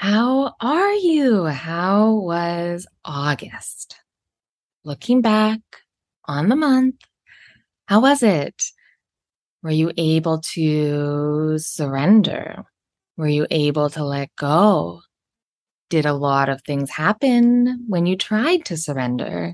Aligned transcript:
How 0.00 0.54
are 0.62 0.94
you? 0.94 1.44
How 1.44 2.12
was 2.14 2.86
August? 3.04 3.96
Looking 4.82 5.20
back 5.20 5.60
on 6.24 6.48
the 6.48 6.56
month, 6.56 6.94
how 7.84 8.00
was 8.00 8.22
it? 8.22 8.64
Were 9.62 9.70
you 9.70 9.92
able 9.98 10.40
to 10.54 11.58
surrender? 11.58 12.64
Were 13.18 13.28
you 13.28 13.46
able 13.50 13.90
to 13.90 14.02
let 14.02 14.34
go? 14.36 15.02
Did 15.90 16.06
a 16.06 16.14
lot 16.14 16.48
of 16.48 16.62
things 16.62 16.88
happen 16.88 17.84
when 17.86 18.06
you 18.06 18.16
tried 18.16 18.64
to 18.64 18.78
surrender? 18.78 19.52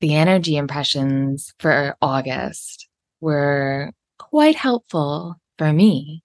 The 0.00 0.14
energy 0.14 0.56
impressions 0.56 1.52
for 1.58 1.94
August 2.00 2.88
were 3.20 3.92
quite 4.18 4.56
helpful 4.56 5.36
for 5.58 5.74
me 5.74 6.22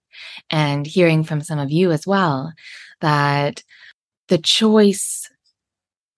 and 0.50 0.86
hearing 0.86 1.24
from 1.24 1.42
some 1.42 1.60
of 1.60 1.72
you 1.72 1.92
as 1.92 2.08
well 2.08 2.54
that 3.04 3.64
the 4.30 4.40
choice 4.40 5.30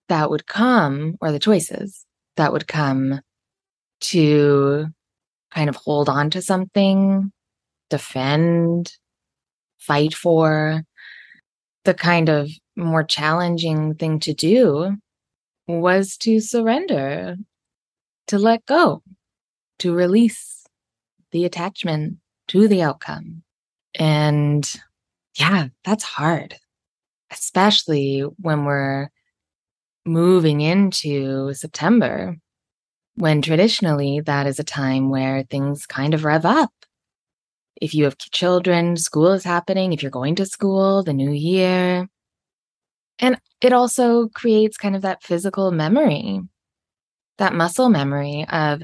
that 0.08 0.30
would 0.30 0.46
come, 0.46 1.16
or 1.20 1.32
the 1.32 1.38
choices 1.38 2.06
that 2.36 2.52
would 2.52 2.68
come 2.68 3.20
to 4.00 4.86
kind 5.52 5.68
of 5.68 5.76
hold 5.76 6.08
on 6.08 6.30
to 6.30 6.40
something, 6.40 7.32
defend, 7.90 8.92
fight 9.78 10.14
for, 10.14 10.84
the 11.84 11.94
kind 11.94 12.28
of 12.28 12.48
more 12.76 13.02
challenging 13.02 13.94
thing 13.94 14.20
to 14.20 14.32
do 14.32 14.96
was 15.66 16.16
to 16.18 16.40
surrender, 16.40 17.36
to 18.28 18.38
let 18.38 18.64
go, 18.66 19.02
to 19.80 19.92
release 19.92 20.64
the 21.32 21.44
attachment 21.44 22.18
to 22.48 22.68
the 22.68 22.82
outcome. 22.82 23.42
And 23.94 24.70
yeah, 25.36 25.68
that's 25.84 26.04
hard, 26.04 26.56
especially 27.30 28.20
when 28.20 28.64
we're 28.64 29.08
moving 30.04 30.60
into 30.60 31.52
September, 31.54 32.36
when 33.16 33.42
traditionally 33.42 34.20
that 34.20 34.46
is 34.46 34.58
a 34.58 34.64
time 34.64 35.10
where 35.10 35.42
things 35.44 35.86
kind 35.86 36.14
of 36.14 36.24
rev 36.24 36.44
up. 36.44 36.72
If 37.80 37.94
you 37.94 38.04
have 38.04 38.16
children, 38.18 38.96
school 38.96 39.32
is 39.32 39.44
happening. 39.44 39.92
If 39.92 40.02
you're 40.02 40.10
going 40.10 40.36
to 40.36 40.46
school, 40.46 41.02
the 41.02 41.12
new 41.12 41.32
year. 41.32 42.08
And 43.18 43.38
it 43.60 43.72
also 43.72 44.28
creates 44.28 44.76
kind 44.76 44.96
of 44.96 45.02
that 45.02 45.22
physical 45.22 45.70
memory, 45.72 46.40
that 47.38 47.54
muscle 47.54 47.88
memory 47.88 48.46
of 48.48 48.82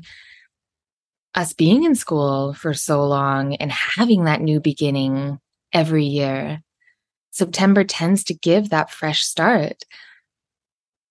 us 1.35 1.53
being 1.53 1.85
in 1.85 1.95
school 1.95 2.53
for 2.53 2.75
so 2.75 3.07
long 3.07 3.55
and 3.57 3.73
having 3.73 4.25
that 4.25 4.41
new 4.41 4.61
beginning 4.61 5.39
every 5.73 6.05
year. 6.05 6.63
September 7.33 7.83
tends 7.83 8.23
to 8.25 8.35
give 8.35 8.71
that 8.71 8.91
fresh 8.91 9.23
start. 9.23 9.83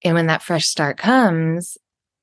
And 0.03 0.15
when 0.15 0.27
that 0.27 0.43
fresh 0.43 0.67
start 0.67 0.97
comes, 0.97 1.77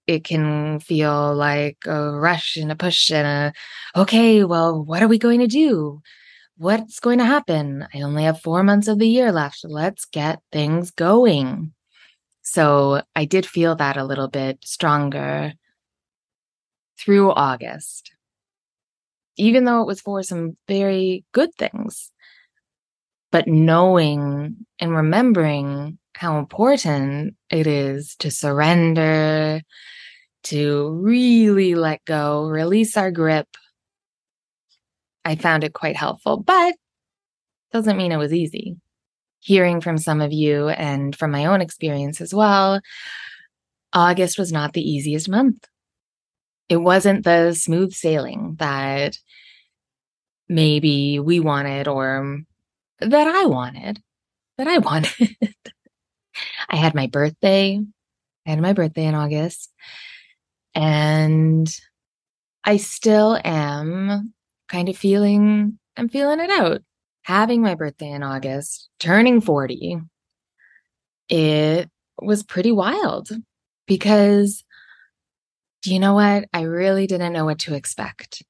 it 0.06 0.24
can 0.24 0.80
feel 0.80 1.34
like 1.34 1.76
a 1.84 2.12
rush 2.12 2.56
and 2.56 2.72
a 2.72 2.76
push 2.76 3.10
and 3.10 3.26
a, 3.26 4.00
okay, 4.00 4.42
well, 4.44 4.82
what 4.82 5.02
are 5.02 5.08
we 5.08 5.18
going 5.18 5.40
to 5.40 5.46
do? 5.46 6.00
What's 6.56 6.98
going 6.98 7.18
to 7.18 7.24
happen? 7.24 7.86
I 7.94 8.00
only 8.00 8.24
have 8.24 8.40
four 8.40 8.62
months 8.62 8.88
of 8.88 8.98
the 8.98 9.08
year 9.08 9.30
left. 9.30 9.64
Let's 9.64 10.06
get 10.06 10.40
things 10.50 10.90
going. 10.90 11.72
So 12.42 13.02
I 13.14 13.26
did 13.26 13.46
feel 13.46 13.76
that 13.76 13.96
a 13.96 14.04
little 14.04 14.28
bit 14.28 14.58
stronger 14.64 15.52
through 16.98 17.32
August, 17.32 18.12
even 19.36 19.64
though 19.64 19.82
it 19.82 19.86
was 19.86 20.00
for 20.00 20.22
some 20.22 20.56
very 20.66 21.24
good 21.32 21.54
things. 21.56 22.10
But 23.30 23.46
knowing 23.46 24.56
and 24.78 24.94
remembering 24.94 25.98
how 26.14 26.38
important 26.38 27.34
it 27.50 27.66
is 27.66 28.16
to 28.16 28.30
surrender, 28.30 29.60
to 30.44 30.90
really 31.02 31.74
let 31.74 32.04
go, 32.04 32.46
release 32.46 32.96
our 32.96 33.10
grip. 33.10 33.48
I 35.24 35.36
found 35.36 35.62
it 35.62 35.74
quite 35.74 35.96
helpful, 35.96 36.38
but 36.38 36.74
doesn't 37.72 37.98
mean 37.98 38.12
it 38.12 38.16
was 38.16 38.32
easy. 38.32 38.76
Hearing 39.40 39.80
from 39.80 39.98
some 39.98 40.20
of 40.20 40.32
you 40.32 40.68
and 40.68 41.14
from 41.14 41.30
my 41.30 41.44
own 41.44 41.60
experience 41.60 42.20
as 42.20 42.34
well, 42.34 42.80
August 43.92 44.38
was 44.38 44.52
not 44.52 44.72
the 44.72 44.82
easiest 44.82 45.28
month 45.28 45.68
it 46.68 46.76
wasn't 46.76 47.24
the 47.24 47.52
smooth 47.54 47.92
sailing 47.92 48.56
that 48.58 49.18
maybe 50.48 51.18
we 51.18 51.40
wanted 51.40 51.88
or 51.88 52.40
that 53.00 53.26
I 53.26 53.46
wanted. 53.46 54.00
That 54.56 54.68
I 54.68 54.78
wanted. 54.78 55.36
I 56.68 56.76
had 56.76 56.94
my 56.94 57.06
birthday. 57.06 57.80
I 58.46 58.50
had 58.50 58.60
my 58.60 58.72
birthday 58.72 59.04
in 59.04 59.14
August. 59.14 59.72
And 60.74 61.68
I 62.64 62.76
still 62.76 63.38
am 63.44 64.34
kind 64.68 64.88
of 64.88 64.96
feeling, 64.96 65.78
I'm 65.96 66.08
feeling 66.08 66.40
it 66.40 66.50
out. 66.50 66.82
Having 67.22 67.62
my 67.62 67.74
birthday 67.74 68.10
in 68.10 68.22
August, 68.22 68.88
turning 68.98 69.40
40, 69.40 69.98
it 71.28 71.90
was 72.20 72.42
pretty 72.42 72.72
wild 72.72 73.28
because 73.86 74.64
do 75.82 75.92
you 75.92 76.00
know 76.00 76.14
what? 76.14 76.44
I 76.52 76.62
really 76.62 77.06
didn't 77.06 77.32
know 77.32 77.44
what 77.44 77.60
to 77.60 77.74
expect. 77.74 78.42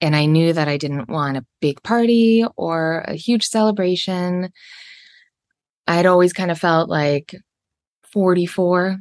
And 0.00 0.14
I 0.14 0.26
knew 0.26 0.52
that 0.52 0.68
I 0.68 0.76
didn't 0.76 1.08
want 1.08 1.38
a 1.38 1.46
big 1.60 1.82
party 1.82 2.44
or 2.56 3.00
a 3.08 3.14
huge 3.14 3.46
celebration. 3.46 4.50
I'd 5.86 6.06
always 6.06 6.32
kind 6.32 6.50
of 6.50 6.58
felt 6.58 6.88
like 6.88 7.34
44, 8.12 8.98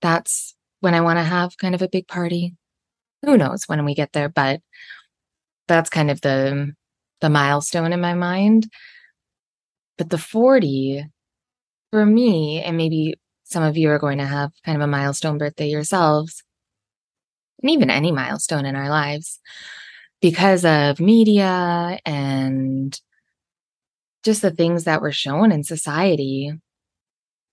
that's 0.00 0.54
when 0.80 0.94
I 0.94 1.00
want 1.00 1.18
to 1.18 1.24
have 1.24 1.56
kind 1.58 1.74
of 1.74 1.82
a 1.82 1.88
big 1.88 2.06
party. 2.06 2.54
Who 3.22 3.36
knows 3.36 3.64
when 3.66 3.84
we 3.84 3.94
get 3.94 4.12
there, 4.12 4.28
but 4.28 4.60
that's 5.68 5.90
kind 5.90 6.10
of 6.10 6.20
the 6.20 6.72
the 7.20 7.30
milestone 7.30 7.92
in 7.92 8.00
my 8.00 8.14
mind. 8.14 8.68
But 9.98 10.10
the 10.10 10.18
40 10.18 11.06
for 11.90 12.04
me, 12.04 12.62
and 12.62 12.76
maybe 12.76 13.14
some 13.44 13.62
of 13.62 13.76
you 13.76 13.90
are 13.90 13.98
going 13.98 14.18
to 14.18 14.26
have 14.26 14.50
kind 14.64 14.76
of 14.76 14.82
a 14.82 14.86
milestone 14.86 15.38
birthday 15.38 15.68
yourselves, 15.68 16.42
and 17.62 17.70
even 17.70 17.90
any 17.90 18.12
milestone 18.12 18.66
in 18.66 18.76
our 18.76 18.90
lives 18.90 19.40
because 20.20 20.64
of 20.64 21.00
media 21.00 21.98
and 22.04 22.98
just 24.24 24.42
the 24.42 24.50
things 24.50 24.84
that 24.84 25.00
were 25.00 25.12
shown 25.12 25.52
in 25.52 25.62
society. 25.62 26.52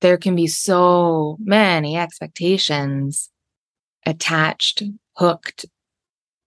There 0.01 0.17
can 0.17 0.35
be 0.35 0.47
so 0.47 1.37
many 1.39 1.97
expectations 1.97 3.29
attached, 4.05 4.83
hooked, 5.15 5.65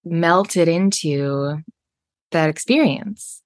melted 0.05 0.69
into 0.69 1.59
that 2.33 2.51
experience. 2.51 3.43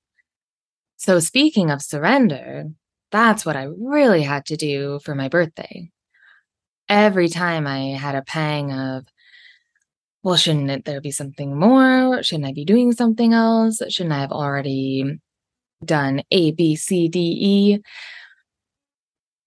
So, 0.97 1.19
speaking 1.19 1.71
of 1.71 1.83
surrender, 1.83 2.65
that's 3.13 3.45
what 3.45 3.57
I 3.57 3.69
really 3.79 4.23
had 4.23 4.47
to 4.47 4.57
do 4.57 5.01
for 5.05 5.15
my 5.15 5.29
birthday. 5.29 5.91
Every 6.89 7.29
time 7.29 7.67
I 7.67 7.97
had 7.97 8.15
a 8.15 8.23
pang 8.23 8.73
of, 8.73 9.07
well, 10.23 10.37
shouldn't 10.37 10.85
there 10.85 11.01
be 11.01 11.11
something 11.11 11.59
more? 11.59 12.23
Shouldn't 12.23 12.47
I 12.47 12.53
be 12.53 12.65
doing 12.65 12.93
something 12.93 13.33
else? 13.33 13.81
Shouldn't 13.89 14.13
I 14.13 14.21
have 14.21 14.33
already 14.33 15.19
done 15.85 16.23
A, 16.31 16.53
B, 16.53 16.77
C, 16.77 17.09
D, 17.09 17.19
E? 17.41 17.79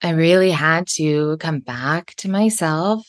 I 0.01 0.09
really 0.11 0.51
had 0.51 0.87
to 0.95 1.37
come 1.37 1.59
back 1.59 2.15
to 2.17 2.29
myself, 2.29 3.07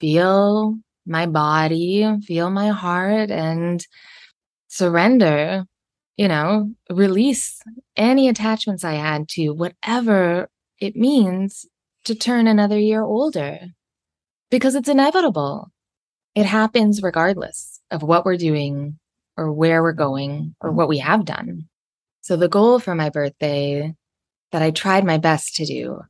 feel 0.00 0.76
my 1.06 1.26
body, 1.26 2.04
feel 2.26 2.50
my 2.50 2.68
heart, 2.68 3.30
and 3.30 3.86
surrender, 4.68 5.64
you 6.16 6.28
know, 6.28 6.72
release 6.90 7.60
any 7.96 8.28
attachments 8.28 8.84
I 8.84 8.94
had 8.94 9.28
to 9.30 9.50
whatever 9.50 10.48
it 10.80 10.96
means 10.96 11.66
to 12.04 12.14
turn 12.14 12.46
another 12.46 12.78
year 12.78 13.02
older 13.02 13.58
because 14.50 14.74
it's 14.74 14.88
inevitable 14.88 15.70
it 16.36 16.44
happens 16.44 17.02
regardless 17.02 17.80
of 17.90 18.02
what 18.02 18.26
we're 18.26 18.36
doing 18.36 18.98
or 19.38 19.50
where 19.50 19.82
we're 19.82 19.92
going 19.92 20.54
or 20.60 20.70
what 20.70 20.86
we 20.86 20.98
have 20.98 21.24
done. 21.24 21.66
So 22.20 22.36
the 22.36 22.48
goal 22.48 22.78
for 22.78 22.94
my 22.94 23.08
birthday 23.08 23.94
that 24.52 24.62
I 24.62 24.70
tried 24.70 25.04
my 25.04 25.16
best 25.16 25.56
to 25.56 25.64
do 25.64 26.02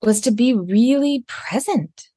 was 0.00 0.22
to 0.22 0.30
be 0.30 0.54
really 0.54 1.24
present, 1.28 2.08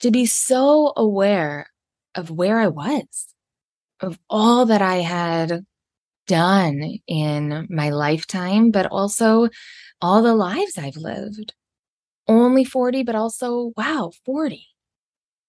to 0.00 0.10
be 0.10 0.24
so 0.24 0.94
aware 0.96 1.68
of 2.14 2.30
where 2.30 2.58
I 2.58 2.68
was, 2.68 3.34
of 4.00 4.18
all 4.30 4.66
that 4.66 4.82
I 4.82 4.96
had 4.96 5.64
done 6.26 6.98
in 7.06 7.66
my 7.68 7.90
lifetime, 7.90 8.70
but 8.70 8.86
also 8.86 9.48
all 10.00 10.22
the 10.22 10.34
lives 10.34 10.78
I've 10.78 10.96
lived. 10.96 11.54
Only 12.26 12.64
40, 12.64 13.02
but 13.02 13.14
also, 13.14 13.72
wow, 13.76 14.12
40. 14.24 14.71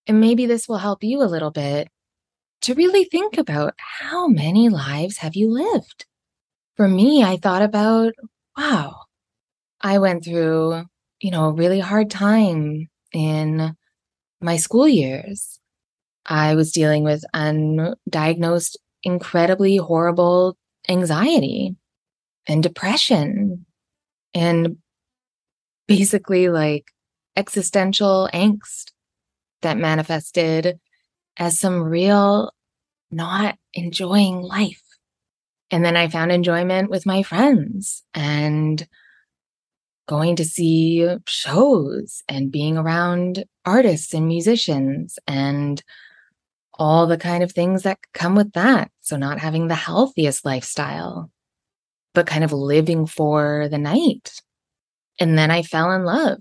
And 0.07 0.19
maybe 0.19 0.45
this 0.45 0.67
will 0.67 0.77
help 0.77 1.03
you 1.03 1.21
a 1.21 1.25
little 1.25 1.51
bit 1.51 1.88
to 2.61 2.73
really 2.73 3.05
think 3.05 3.38
about 3.38 3.73
how 3.77 4.27
many 4.27 4.69
lives 4.69 5.17
have 5.17 5.35
you 5.35 5.50
lived? 5.50 6.05
For 6.75 6.88
me, 6.88 7.23
I 7.23 7.38
thought 7.38 7.61
about, 7.61 8.13
wow, 8.57 9.01
I 9.81 10.00
went 10.00 10.23
through, 10.23 10.83
you 11.21 11.31
know, 11.31 11.45
a 11.45 11.53
really 11.53 11.79
hard 11.79 12.09
time 12.09 12.88
in 13.13 13.75
my 14.41 14.57
school 14.57 14.88
years. 14.88 15.59
I 16.25 16.55
was 16.55 16.71
dealing 16.71 17.03
with 17.03 17.25
undiagnosed, 17.35 18.77
incredibly 19.03 19.77
horrible 19.77 20.57
anxiety 20.89 21.75
and 22.47 22.63
depression 22.63 23.65
and 24.33 24.77
basically 25.88 26.50
like 26.50 26.85
existential 27.35 28.29
angst 28.33 28.92
that 29.63 29.77
manifested 29.77 30.80
as 31.38 31.60
some 31.60 31.81
real 31.81 32.51
not 33.12 33.57
enjoying 33.74 34.42
life. 34.42 34.81
And 35.71 35.83
then 35.83 35.95
I 35.95 36.07
found 36.07 36.31
enjoyment 36.31 36.89
with 36.89 37.06
my 37.06 37.24
friends 37.24 38.04
and 38.13 38.88
going 40.07 40.36
to 40.36 40.45
see 40.45 41.07
shows 41.27 42.24
and 42.27 42.51
being 42.51 42.77
around 42.77 43.45
artists 43.65 44.13
and 44.13 44.27
musicians 44.27 45.18
and 45.27 45.81
all 46.75 47.07
the 47.07 47.18
kind 47.18 47.44
of 47.44 47.51
things 47.51 47.83
that 47.83 48.00
come 48.13 48.36
with 48.36 48.54
that. 48.54 48.92
So, 49.01 49.15
not 49.15 49.39
having 49.39 49.68
the 49.68 49.75
healthiest 49.75 50.44
lifestyle, 50.45 51.31
but 52.13 52.27
kind 52.27 52.44
of 52.44 52.51
living 52.51 53.06
for 53.06 53.68
the 53.69 53.77
night. 53.77 54.42
And 55.19 55.38
then 55.38 55.51
I 55.51 55.62
fell 55.62 55.92
in 55.92 56.04
love 56.04 56.39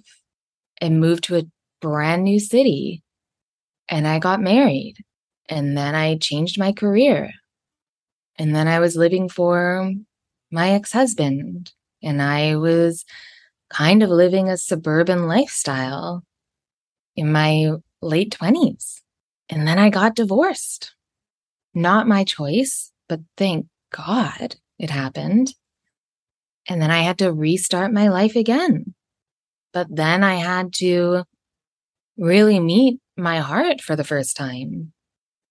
and 0.81 1.01
moved 1.01 1.25
to 1.25 1.37
a 1.37 1.45
brand 1.81 2.25
new 2.25 2.41
city 2.41 3.03
and 3.89 4.07
I 4.07 4.19
got 4.19 4.41
married. 4.41 4.97
And 5.49 5.77
then 5.77 5.95
I 5.95 6.17
changed 6.17 6.59
my 6.59 6.73
career. 6.73 7.31
And 8.39 8.55
then 8.55 8.69
I 8.69 8.81
was 8.81 8.97
living 8.97 9.29
for 9.29 9.93
my 10.51 10.71
ex 10.71 10.93
husband. 10.93 11.73
And 12.03 12.23
I 12.23 12.57
was 12.57 13.05
kind 13.71 14.03
of 14.03 14.11
living 14.11 14.49
a 14.49 14.57
suburban 14.57 15.27
lifestyle 15.27 16.25
in 17.17 17.33
my 17.33 17.73
late 18.01 18.37
20s. 18.39 19.01
And 19.49 19.67
then 19.67 19.79
I 19.79 19.91
got 19.91 20.17
divorced. 20.17 20.95
Not 21.75 22.09
my 22.09 22.25
choice, 22.25 22.93
but 23.09 23.21
thank 23.37 23.67
God 23.95 24.57
it 24.79 24.91
happened. 24.91 25.55
And 26.69 26.81
then 26.81 26.91
I 26.91 27.03
had 27.03 27.19
to 27.19 27.33
restart 27.33 27.93
my 27.93 28.09
life 28.09 28.37
again. 28.37 28.95
But 29.73 29.89
then 29.91 30.23
I 30.23 30.37
had 30.37 30.73
to 30.75 31.25
really 32.17 32.61
meet 32.61 33.01
my 33.23 33.39
heart 33.41 33.81
for 33.81 33.97
the 33.97 34.05
first 34.05 34.37
time. 34.37 34.93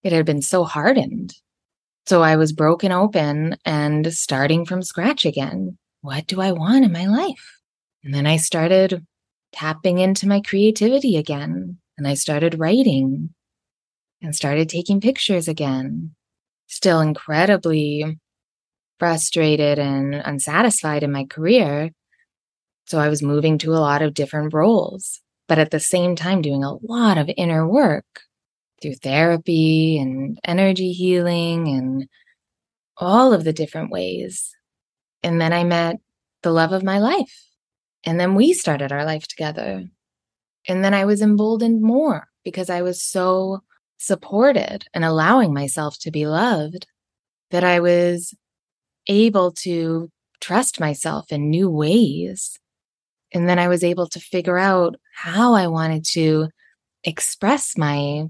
It 0.03 0.11
had 0.11 0.25
been 0.25 0.41
so 0.41 0.63
hardened. 0.63 1.33
So 2.05 2.21
I 2.21 2.35
was 2.35 2.53
broken 2.53 2.91
open 2.91 3.57
and 3.65 4.13
starting 4.13 4.65
from 4.65 4.81
scratch 4.81 5.25
again. 5.25 5.77
What 6.01 6.27
do 6.27 6.41
I 6.41 6.51
want 6.51 6.85
in 6.85 6.91
my 6.91 7.05
life? 7.05 7.59
And 8.03 8.13
then 8.13 8.25
I 8.25 8.37
started 8.37 9.05
tapping 9.53 9.99
into 9.99 10.27
my 10.27 10.41
creativity 10.41 11.17
again. 11.17 11.77
And 11.97 12.07
I 12.07 12.15
started 12.15 12.57
writing 12.57 13.29
and 14.21 14.35
started 14.35 14.69
taking 14.69 14.99
pictures 14.99 15.47
again. 15.47 16.15
Still 16.67 17.01
incredibly 17.01 18.17
frustrated 18.97 19.77
and 19.77 20.15
unsatisfied 20.15 21.03
in 21.03 21.11
my 21.11 21.25
career. 21.25 21.91
So 22.85 22.99
I 22.99 23.09
was 23.09 23.21
moving 23.21 23.57
to 23.59 23.73
a 23.73 23.81
lot 23.81 24.01
of 24.01 24.13
different 24.13 24.53
roles 24.53 25.21
but 25.51 25.59
at 25.59 25.71
the 25.71 25.81
same 25.81 26.15
time 26.15 26.41
doing 26.41 26.63
a 26.63 26.75
lot 26.75 27.17
of 27.17 27.29
inner 27.35 27.67
work 27.67 28.21
through 28.81 28.95
therapy 28.95 29.99
and 29.99 30.39
energy 30.45 30.93
healing 30.93 31.67
and 31.67 32.07
all 32.95 33.33
of 33.33 33.43
the 33.43 33.51
different 33.51 33.91
ways. 33.91 34.55
And 35.23 35.41
then 35.41 35.51
I 35.51 35.65
met 35.65 35.97
the 36.41 36.51
love 36.51 36.71
of 36.71 36.83
my 36.83 36.99
life. 36.99 37.37
And 38.05 38.17
then 38.17 38.33
we 38.33 38.53
started 38.53 38.93
our 38.93 39.03
life 39.03 39.27
together. 39.27 39.83
And 40.69 40.85
then 40.85 40.93
I 40.93 41.03
was 41.03 41.21
emboldened 41.21 41.81
more 41.81 42.29
because 42.45 42.69
I 42.69 42.81
was 42.81 43.03
so 43.03 43.59
supported 43.97 44.85
and 44.93 45.03
allowing 45.03 45.53
myself 45.53 45.99
to 45.99 46.11
be 46.11 46.27
loved 46.27 46.87
that 47.49 47.65
I 47.65 47.81
was 47.81 48.33
able 49.07 49.51
to 49.63 50.09
trust 50.39 50.79
myself 50.79 51.29
in 51.29 51.49
new 51.49 51.69
ways 51.69 52.57
and 53.33 53.47
then 53.47 53.59
I 53.59 53.67
was 53.67 53.83
able 53.83 54.07
to 54.07 54.19
figure 54.19 54.57
out 54.57 54.95
how 55.21 55.53
I 55.53 55.67
wanted 55.67 56.03
to 56.13 56.49
express 57.03 57.77
my 57.77 58.25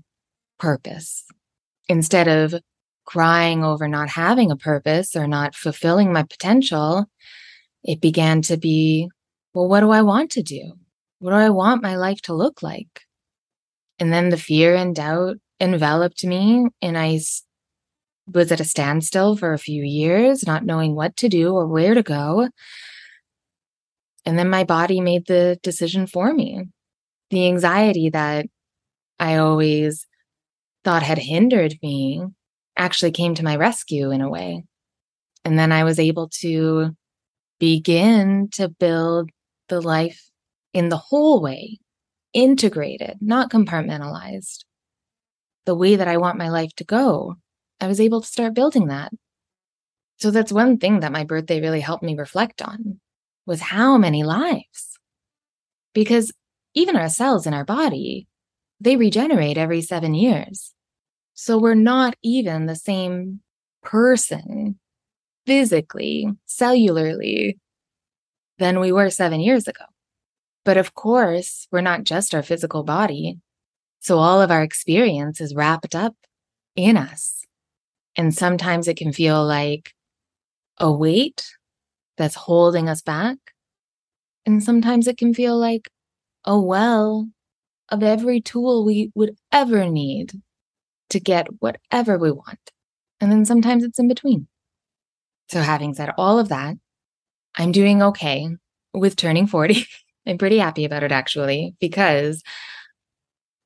purpose 0.60 1.24
instead 1.88 2.28
of 2.28 2.54
crying 3.06 3.64
over 3.64 3.88
not 3.88 4.10
having 4.10 4.52
a 4.52 4.58
purpose 4.58 5.16
or 5.16 5.26
not 5.26 5.56
fulfilling 5.56 6.12
my 6.12 6.24
potential. 6.24 7.06
It 7.82 8.02
began 8.02 8.42
to 8.44 8.58
be, 8.58 9.10
well, 9.54 9.70
what 9.70 9.80
do 9.80 9.92
I 9.92 10.02
want 10.02 10.32
to 10.32 10.44
do? 10.44 10.74
What 11.20 11.32
do 11.32 11.38
I 11.38 11.50
want 11.50 11.82
my 11.82 11.96
life 11.96 12.22
to 12.24 12.34
look 12.34 12.62
like? 12.62 13.04
And 13.98 14.12
then 14.12 14.28
the 14.28 14.38
fear 14.38 14.76
and 14.76 14.94
doubt 14.94 15.38
enveloped 15.62 16.26
me, 16.26 16.68
and 16.82 16.98
I 16.98 17.22
was 18.28 18.52
at 18.52 18.60
a 18.60 18.66
standstill 18.66 19.38
for 19.38 19.54
a 19.54 19.60
few 19.60 19.84
years, 19.84 20.46
not 20.46 20.66
knowing 20.66 20.94
what 20.96 21.16
to 21.18 21.30
do 21.30 21.54
or 21.54 21.68
where 21.68 21.94
to 21.94 22.04
go. 22.04 22.50
And 24.26 24.38
then 24.38 24.50
my 24.50 24.66
body 24.66 25.00
made 25.00 25.28
the 25.28 25.58
decision 25.64 26.06
for 26.06 26.34
me. 26.34 26.66
The 27.32 27.48
anxiety 27.48 28.10
that 28.10 28.46
I 29.18 29.38
always 29.38 30.06
thought 30.84 31.02
had 31.02 31.18
hindered 31.18 31.76
me 31.82 32.24
actually 32.78 33.12
came 33.12 33.36
to 33.36 33.44
my 33.44 33.56
rescue 33.56 34.12
in 34.12 34.22
a 34.22 34.30
way. 34.30 34.66
And 35.46 35.58
then 35.58 35.72
I 35.72 35.86
was 35.86 35.98
able 35.98 36.30
to 36.42 36.92
begin 37.60 38.50
to 38.54 38.68
build 38.68 39.30
the 39.70 39.80
life 39.80 40.30
in 40.74 40.90
the 40.90 40.98
whole 40.98 41.42
way, 41.42 41.80
integrated, 42.34 43.18
not 43.22 43.50
compartmentalized. 43.50 44.66
The 45.66 45.76
way 45.76 45.96
that 45.96 46.08
I 46.08 46.18
want 46.18 46.38
my 46.38 46.50
life 46.50 46.74
to 46.78 46.84
go, 46.84 47.36
I 47.80 47.88
was 47.88 48.02
able 48.02 48.22
to 48.22 48.28
start 48.28 48.54
building 48.54 48.88
that. 48.88 49.14
So 50.18 50.32
that's 50.32 50.52
one 50.52 50.78
thing 50.78 51.00
that 51.00 51.12
my 51.12 51.24
birthday 51.24 51.62
really 51.62 51.80
helped 51.80 52.04
me 52.04 52.16
reflect 52.16 52.62
on 52.62 53.00
was 53.46 53.62
how 53.62 53.98
many 53.98 54.24
lives? 54.24 55.00
Because 55.94 56.32
even 56.74 56.96
our 56.96 57.10
cells 57.10 57.46
in 57.46 57.54
our 57.54 57.66
body, 57.66 58.28
they 58.80 58.96
regenerate 58.96 59.58
every 59.58 59.82
seven 59.82 60.14
years. 60.14 60.74
So 61.34 61.58
we're 61.58 61.76
not 61.76 62.16
even 62.24 62.66
the 62.66 62.76
same 62.76 63.42
person 63.84 64.80
physically, 65.46 66.30
cellularly, 66.48 67.58
than 68.58 68.80
we 68.80 68.92
were 68.92 69.10
seven 69.10 69.40
years 69.40 69.68
ago. 69.68 69.86
But 70.64 70.78
of 70.78 70.94
course, 70.94 71.68
we're 71.72 71.82
not 71.82 72.04
just 72.04 72.36
our 72.36 72.44
physical 72.44 72.84
body. 72.84 73.40
So 74.00 74.20
all 74.20 74.42
of 74.42 74.52
our 74.52 74.62
experience 74.64 75.42
is 75.42 75.56
wrapped 75.56 75.96
up 75.96 76.16
in 76.76 76.98
us. 76.98 77.46
And 78.16 78.34
sometimes 78.34 78.88
it 78.88 78.98
can 78.98 79.14
feel 79.14 79.46
like 79.46 79.94
a 80.80 80.92
weight 80.92 81.44
that's 82.18 82.36
holding 82.36 82.90
us 82.90 83.02
back. 83.02 83.38
And 84.46 84.64
sometimes 84.64 85.08
it 85.08 85.18
can 85.18 85.34
feel 85.34 85.58
like 85.58 85.90
a 86.46 86.60
well 86.60 87.30
of 87.90 88.04
every 88.04 88.42
tool 88.42 88.86
we 88.86 89.12
would 89.16 89.36
ever 89.52 89.86
need 89.86 90.34
to 91.10 91.20
get 91.20 91.48
whatever 91.60 92.18
we 92.18 92.32
want. 92.32 92.72
And 93.20 93.32
then 93.32 93.46
sometimes 93.46 93.84
it's 93.84 94.00
in 94.00 94.08
between. 94.08 94.48
So, 95.50 95.62
having 95.62 95.94
said 95.94 96.12
all 96.18 96.40
of 96.40 96.50
that, 96.50 96.78
I'm 97.58 97.72
doing 97.72 98.02
okay 98.02 98.48
with 98.94 99.16
turning 99.16 99.48
40. 99.48 99.86
I'm 100.28 100.38
pretty 100.38 100.58
happy 100.60 100.86
about 100.86 101.04
it 101.04 101.12
actually, 101.12 101.76
because 101.80 102.42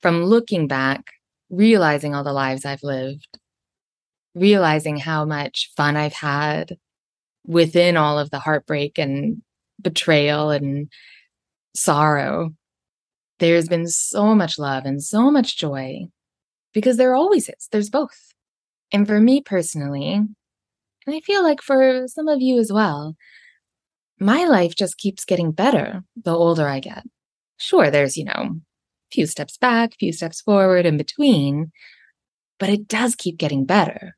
from 0.01 0.23
looking 0.23 0.67
back, 0.67 1.11
realizing 1.49 2.15
all 2.15 2.23
the 2.23 2.33
lives 2.33 2.65
I've 2.65 2.83
lived, 2.83 3.39
realizing 4.33 4.97
how 4.97 5.25
much 5.25 5.71
fun 5.77 5.95
I've 5.95 6.13
had, 6.13 6.77
within 7.45 7.97
all 7.97 8.17
of 8.17 8.31
the 8.31 8.39
heartbreak 8.39 8.97
and 8.97 9.41
betrayal 9.81 10.49
and 10.49 10.89
sorrow, 11.75 12.53
there's 13.39 13.67
been 13.67 13.87
so 13.87 14.33
much 14.35 14.57
love 14.57 14.85
and 14.85 15.03
so 15.03 15.29
much 15.29 15.57
joy 15.57 16.05
because 16.73 16.97
there 16.97 17.15
always 17.15 17.49
is. 17.49 17.67
There's 17.71 17.89
both. 17.89 18.33
And 18.91 19.07
for 19.07 19.19
me 19.19 19.41
personally, 19.41 20.13
and 20.13 21.15
I 21.15 21.19
feel 21.21 21.43
like 21.43 21.61
for 21.61 22.07
some 22.07 22.27
of 22.27 22.41
you 22.41 22.59
as 22.59 22.71
well, 22.71 23.15
my 24.19 24.45
life 24.45 24.75
just 24.75 24.97
keeps 24.97 25.25
getting 25.25 25.51
better 25.51 26.03
the 26.15 26.33
older 26.33 26.67
I 26.67 26.79
get. 26.79 27.03
Sure, 27.57 27.91
there's, 27.91 28.17
you 28.17 28.25
know, 28.25 28.31
a 28.31 28.59
few 29.11 29.25
steps 29.25 29.57
back, 29.57 29.93
a 29.93 29.97
few 29.97 30.13
steps 30.13 30.41
forward 30.41 30.85
in 30.85 30.97
between, 30.97 31.71
but 32.59 32.69
it 32.69 32.87
does 32.87 33.15
keep 33.15 33.37
getting 33.37 33.65
better. 33.65 34.15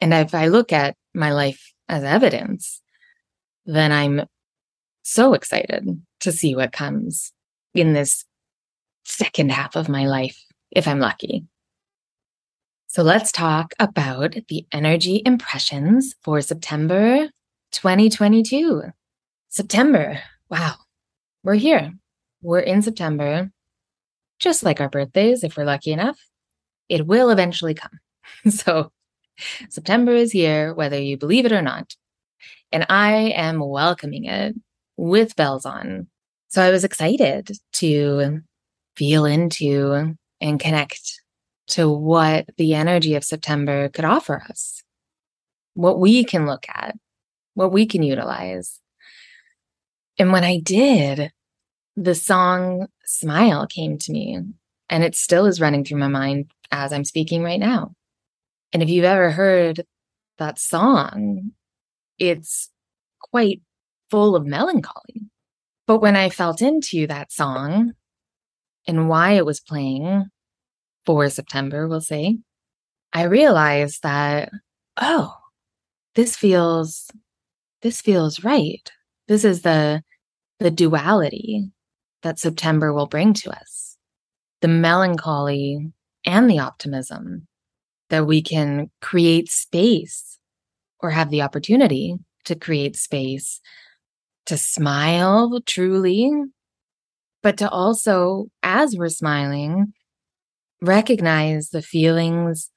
And 0.00 0.12
if 0.12 0.34
I 0.34 0.48
look 0.48 0.72
at 0.72 0.96
my 1.14 1.32
life 1.32 1.72
as 1.88 2.02
evidence, 2.02 2.80
then 3.66 3.92
I'm 3.92 4.22
so 5.02 5.34
excited 5.34 5.86
to 6.20 6.32
see 6.32 6.54
what 6.54 6.72
comes 6.72 7.32
in 7.74 7.92
this 7.92 8.24
second 9.04 9.52
half 9.52 9.76
of 9.76 9.88
my 9.88 10.06
life, 10.06 10.42
if 10.70 10.88
I'm 10.88 10.98
lucky. 10.98 11.44
So 12.86 13.02
let's 13.02 13.32
talk 13.32 13.74
about 13.78 14.36
the 14.48 14.66
energy 14.72 15.22
impressions 15.26 16.14
for 16.22 16.40
September 16.40 17.28
2022. 17.72 18.82
September. 19.48 20.20
Wow. 20.48 20.74
We're 21.42 21.54
here. 21.54 21.92
We're 22.40 22.60
in 22.60 22.82
September, 22.82 23.50
just 24.38 24.62
like 24.62 24.80
our 24.80 24.88
birthdays, 24.88 25.42
if 25.42 25.56
we're 25.56 25.64
lucky 25.64 25.92
enough. 25.92 26.18
It 26.88 27.06
will 27.06 27.30
eventually 27.30 27.74
come. 27.74 27.98
so 28.48 28.92
September 29.68 30.12
is 30.12 30.32
here, 30.32 30.72
whether 30.72 31.00
you 31.00 31.16
believe 31.16 31.46
it 31.46 31.52
or 31.52 31.62
not. 31.62 31.94
And 32.70 32.86
I 32.88 33.32
am 33.34 33.60
welcoming 33.60 34.24
it 34.24 34.54
with 34.96 35.36
bells 35.36 35.66
on. 35.66 36.06
So 36.48 36.62
I 36.62 36.70
was 36.70 36.84
excited 36.84 37.50
to 37.74 38.42
feel 38.96 39.24
into 39.24 40.16
and 40.40 40.60
connect 40.60 41.20
to 41.66 41.90
what 41.90 42.46
the 42.56 42.74
energy 42.74 43.14
of 43.14 43.24
September 43.24 43.88
could 43.88 44.04
offer 44.04 44.42
us, 44.48 44.82
what 45.74 45.98
we 45.98 46.24
can 46.24 46.46
look 46.46 46.66
at, 46.68 46.96
what 47.54 47.72
we 47.72 47.86
can 47.86 48.02
utilize. 48.02 48.80
And 50.18 50.32
when 50.32 50.44
I 50.44 50.58
did, 50.58 51.32
the 51.96 52.14
song 52.14 52.88
Smile 53.04 53.66
came 53.66 53.98
to 53.98 54.12
me, 54.12 54.38
and 54.88 55.04
it 55.04 55.14
still 55.14 55.46
is 55.46 55.60
running 55.60 55.84
through 55.84 55.98
my 55.98 56.08
mind 56.08 56.50
as 56.70 56.92
I'm 56.92 57.04
speaking 57.04 57.42
right 57.42 57.60
now. 57.60 57.94
And 58.72 58.82
if 58.82 58.88
you've 58.88 59.04
ever 59.04 59.30
heard 59.30 59.84
that 60.38 60.58
song, 60.58 61.52
it's 62.18 62.70
quite 63.20 63.62
full 64.10 64.36
of 64.36 64.46
melancholy. 64.46 65.22
But 65.86 66.00
when 66.00 66.16
I 66.16 66.30
felt 66.30 66.62
into 66.62 67.06
that 67.06 67.30
song 67.30 67.92
and 68.86 69.08
why 69.08 69.32
it 69.32 69.46
was 69.46 69.60
playing 69.60 70.26
for 71.06 71.28
September, 71.28 71.86
we'll 71.86 72.00
say, 72.00 72.38
I 73.12 73.24
realized 73.24 74.02
that, 74.02 74.50
oh, 75.00 75.34
this 76.14 76.36
feels, 76.36 77.10
this 77.82 78.00
feels 78.00 78.42
right. 78.42 78.90
This 79.28 79.44
is 79.44 79.62
the, 79.62 80.02
the 80.58 80.70
duality 80.70 81.70
that 82.22 82.38
September 82.38 82.92
will 82.92 83.06
bring 83.06 83.34
to 83.34 83.50
us. 83.50 83.96
The 84.60 84.68
melancholy 84.68 85.92
and 86.24 86.48
the 86.48 86.58
optimism 86.58 87.46
that 88.10 88.26
we 88.26 88.42
can 88.42 88.90
create 89.00 89.50
space 89.50 90.38
or 91.00 91.10
have 91.10 91.30
the 91.30 91.42
opportunity 91.42 92.16
to 92.44 92.54
create 92.54 92.96
space 92.96 93.60
to 94.46 94.56
smile 94.56 95.60
truly, 95.66 96.30
but 97.44 97.58
to 97.58 97.68
also, 97.68 98.46
as 98.62 98.96
we're 98.96 99.10
smiling, 99.10 99.92
recognize 100.80 101.68
the 101.68 101.82
feelings 101.82 102.70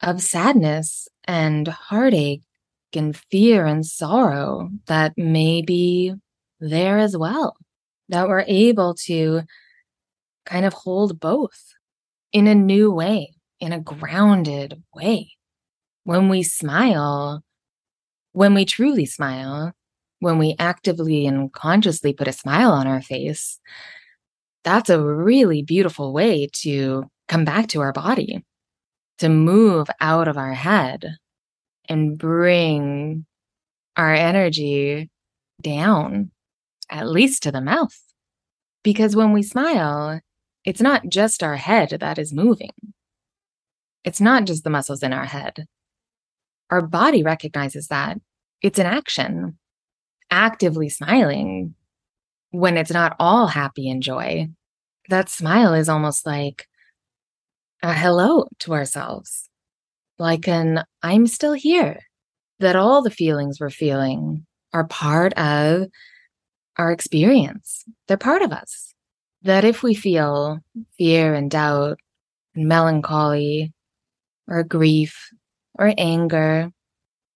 of 0.00 0.22
sadness 0.22 1.08
and 1.24 1.66
heartache 1.66 2.44
and 2.94 3.16
fear 3.16 3.66
and 3.66 3.84
sorrow 3.84 4.70
that 4.86 5.14
may 5.18 5.62
be 5.62 6.14
there 6.60 6.98
as 6.98 7.16
well. 7.16 7.56
That 8.08 8.28
we're 8.28 8.44
able 8.46 8.94
to 9.06 9.42
kind 10.46 10.64
of 10.64 10.74
hold 10.74 11.18
both 11.18 11.74
in 12.32 12.46
a 12.46 12.54
new 12.54 12.92
way, 12.92 13.34
in 13.58 13.72
a 13.72 13.80
grounded 13.80 14.80
way. 14.94 15.32
When 16.04 16.28
we 16.28 16.44
smile, 16.44 17.42
when 18.30 18.54
we 18.54 18.64
truly 18.64 19.06
smile, 19.06 19.72
when 20.22 20.38
we 20.38 20.54
actively 20.60 21.26
and 21.26 21.52
consciously 21.52 22.12
put 22.12 22.28
a 22.28 22.32
smile 22.32 22.70
on 22.70 22.86
our 22.86 23.02
face, 23.02 23.58
that's 24.62 24.88
a 24.88 25.02
really 25.02 25.64
beautiful 25.64 26.12
way 26.12 26.48
to 26.52 27.10
come 27.26 27.44
back 27.44 27.66
to 27.66 27.80
our 27.80 27.92
body, 27.92 28.44
to 29.18 29.28
move 29.28 29.88
out 30.00 30.28
of 30.28 30.38
our 30.38 30.54
head 30.54 31.16
and 31.88 32.16
bring 32.16 33.26
our 33.96 34.14
energy 34.14 35.10
down, 35.60 36.30
at 36.88 37.08
least 37.08 37.42
to 37.42 37.50
the 37.50 37.60
mouth. 37.60 38.00
Because 38.84 39.16
when 39.16 39.32
we 39.32 39.42
smile, 39.42 40.20
it's 40.64 40.80
not 40.80 41.08
just 41.08 41.42
our 41.42 41.56
head 41.56 41.96
that 41.98 42.20
is 42.20 42.32
moving. 42.32 42.70
It's 44.04 44.20
not 44.20 44.44
just 44.44 44.62
the 44.62 44.70
muscles 44.70 45.02
in 45.02 45.12
our 45.12 45.24
head. 45.24 45.66
Our 46.70 46.80
body 46.80 47.24
recognizes 47.24 47.88
that. 47.88 48.18
It's 48.62 48.78
an 48.78 48.86
action. 48.86 49.58
Actively 50.32 50.88
smiling 50.88 51.74
when 52.52 52.78
it's 52.78 52.90
not 52.90 53.14
all 53.18 53.48
happy 53.48 53.90
and 53.90 54.02
joy. 54.02 54.48
That 55.10 55.28
smile 55.28 55.74
is 55.74 55.90
almost 55.90 56.24
like 56.24 56.66
a 57.82 57.92
hello 57.92 58.46
to 58.60 58.72
ourselves, 58.72 59.50
like 60.18 60.48
an 60.48 60.84
I'm 61.02 61.26
still 61.26 61.52
here, 61.52 62.00
that 62.60 62.76
all 62.76 63.02
the 63.02 63.10
feelings 63.10 63.58
we're 63.60 63.68
feeling 63.68 64.46
are 64.72 64.86
part 64.86 65.34
of 65.34 65.88
our 66.78 66.92
experience. 66.92 67.84
They're 68.08 68.16
part 68.16 68.40
of 68.40 68.52
us. 68.52 68.94
That 69.42 69.64
if 69.66 69.82
we 69.82 69.94
feel 69.94 70.60
fear 70.96 71.34
and 71.34 71.50
doubt, 71.50 71.98
and 72.54 72.68
melancholy, 72.68 73.74
or 74.48 74.62
grief, 74.62 75.28
or 75.74 75.92
anger, 75.98 76.70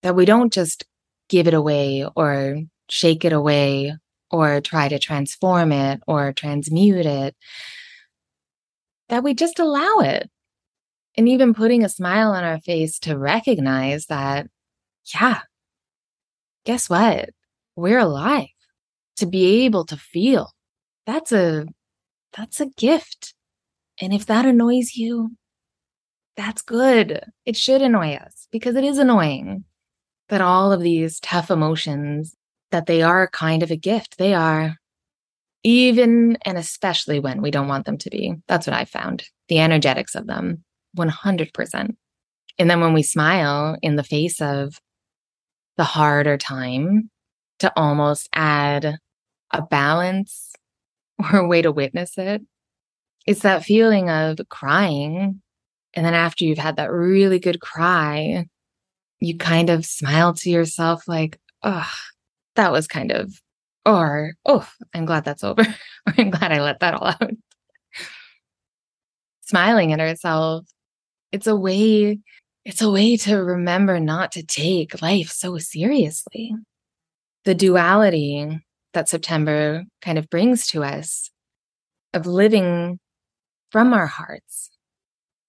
that 0.03 0.17
we 0.17 0.25
don't 0.25 0.51
just 0.53 0.87
give 1.29 1.47
it 1.47 1.53
away 1.53 2.07
or 2.17 2.63
shake 2.89 3.25
it 3.25 3.33
away 3.33 3.95
or 4.31 4.61
try 4.61 4.89
to 4.89 4.99
transform 4.99 5.73
it 5.73 6.01
or 6.07 6.33
transmute 6.33 7.07
it, 7.07 7.37
that 9.09 9.23
we 9.23 9.35
just 9.35 9.59
allow 9.59 9.99
it 10.01 10.31
and 11.17 11.29
even 11.29 11.55
putting 11.55 11.85
a 11.85 11.89
smile 11.89 12.33
on 12.33 12.45
our 12.45 12.61
face 12.61 12.99
to 13.01 13.17
recognize 13.17 14.07
that, 14.07 14.49
yeah, 15.15 15.41
guess 16.65 16.91
what? 16.91 17.31
We're 17.77 17.99
alive 17.99 18.49
to 19.17 19.27
be 19.27 19.65
able 19.65 19.85
to 19.87 19.97
feel. 19.97 20.53
That's 21.07 21.33
a, 21.33 21.67
that's 22.37 22.61
a 22.61 22.67
gift. 22.67 23.35
And 24.01 24.13
if 24.13 24.27
that 24.27 24.45
annoys 24.45 24.97
you, 24.97 25.37
that's 26.37 26.61
good. 26.61 27.23
It 27.47 27.57
should 27.57 27.81
annoy 27.81 28.15
us 28.15 28.47
because 28.51 28.77
it 28.77 28.85
is 28.85 28.99
annoying 28.99 29.65
that 30.29 30.41
all 30.43 30.73
of 30.73 30.81
these 30.81 31.21
tough 31.21 31.51
emotions 31.51 32.35
that 32.77 32.85
they 32.85 33.01
are 33.01 33.27
kind 33.29 33.63
of 33.63 33.71
a 33.71 33.77
gift. 33.77 34.19
They 34.19 34.35
are 34.35 34.77
even 35.65 36.37
and 36.45 36.59
especially 36.59 37.19
when 37.19 37.41
we 37.41 37.51
don't 37.51 37.69
want 37.69 37.87
them 37.87 37.97
to 37.97 38.11
be. 38.11 38.35
That's 38.49 38.67
what 38.67 38.77
I 38.77 38.85
found. 38.85 39.25
The 39.49 39.61
energetics 39.61 40.15
of 40.15 40.27
them 40.27 40.63
100%. 40.95 41.97
And 42.59 42.71
then 42.71 42.81
when 42.81 42.93
we 42.93 43.03
smile 43.03 43.79
in 43.81 43.97
the 43.97 44.05
face 44.05 44.43
of 44.43 44.79
the 45.79 45.85
harder 45.85 46.37
time 46.37 47.11
to 47.61 47.73
almost 47.77 48.29
add 48.35 48.99
a 49.53 49.63
balance 49.63 50.53
or 51.33 51.39
a 51.39 51.49
way 51.49 51.63
to 51.63 51.73
witness 51.73 52.19
it, 52.19 52.43
it's 53.27 53.41
that 53.41 53.65
feeling 53.65 54.11
of 54.11 54.39
crying. 54.51 55.41
And 55.95 56.05
then 56.05 56.15
after 56.15 56.45
you've 56.45 56.59
had 56.59 56.77
that 56.77 56.93
really 56.93 57.39
good 57.39 57.59
cry, 57.59 58.45
you 59.21 59.39
kind 59.39 59.71
of 59.71 59.87
smile 59.87 60.35
to 60.35 60.51
yourself 60.51 61.09
like, 61.09 61.41
oh, 61.63 61.91
that 62.57 62.73
was 62.73 62.87
kind 62.87 63.13
of, 63.13 63.33
or, 63.85 64.35
oh, 64.45 64.69
I'm 64.95 65.07
glad 65.07 65.25
that's 65.25 65.45
over. 65.45 65.63
I'm 66.19 66.31
glad 66.31 66.53
I 66.53 66.61
let 66.61 66.81
that 66.81 66.95
all 66.95 67.07
out. 67.07 67.31
Smiling 69.43 69.93
at 69.93 70.01
ourselves 70.01 70.73
it's 71.33 71.47
a 71.47 71.57
way 71.57 72.19
it's 72.65 72.83
a 72.83 72.91
way 72.91 73.17
to 73.17 73.37
remember 73.37 74.01
not 74.01 74.33
to 74.33 74.43
take 74.43 75.01
life 75.01 75.31
so 75.31 75.57
seriously. 75.59 76.53
The 77.45 77.55
duality 77.55 78.61
that 78.93 79.09
September 79.09 79.85
kind 80.03 80.19
of 80.19 80.29
brings 80.29 80.67
to 80.69 80.83
us 80.83 81.31
of 82.13 82.27
living 82.27 82.99
from 83.71 83.93
our 83.93 84.09
hearts 84.09 84.71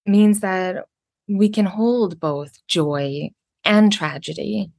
means 0.05 0.41
that 0.41 0.85
we 1.27 1.49
can 1.49 1.65
hold 1.65 2.19
both 2.19 2.51
joy 2.67 3.31
and 3.65 3.91
tragedy, 3.91 4.69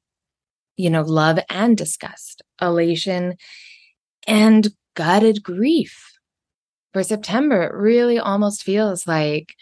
you 0.79 0.89
know, 0.89 1.03
love 1.03 1.39
and 1.51 1.77
disgust, 1.77 2.41
elation 2.63 3.37
and 4.27 4.69
gutted 4.95 5.43
grief. 5.43 6.15
For 6.95 7.03
September, 7.03 7.65
it 7.65 7.75
really 7.75 8.19
almost 8.19 8.63
feels 8.63 9.07
like 9.07 9.55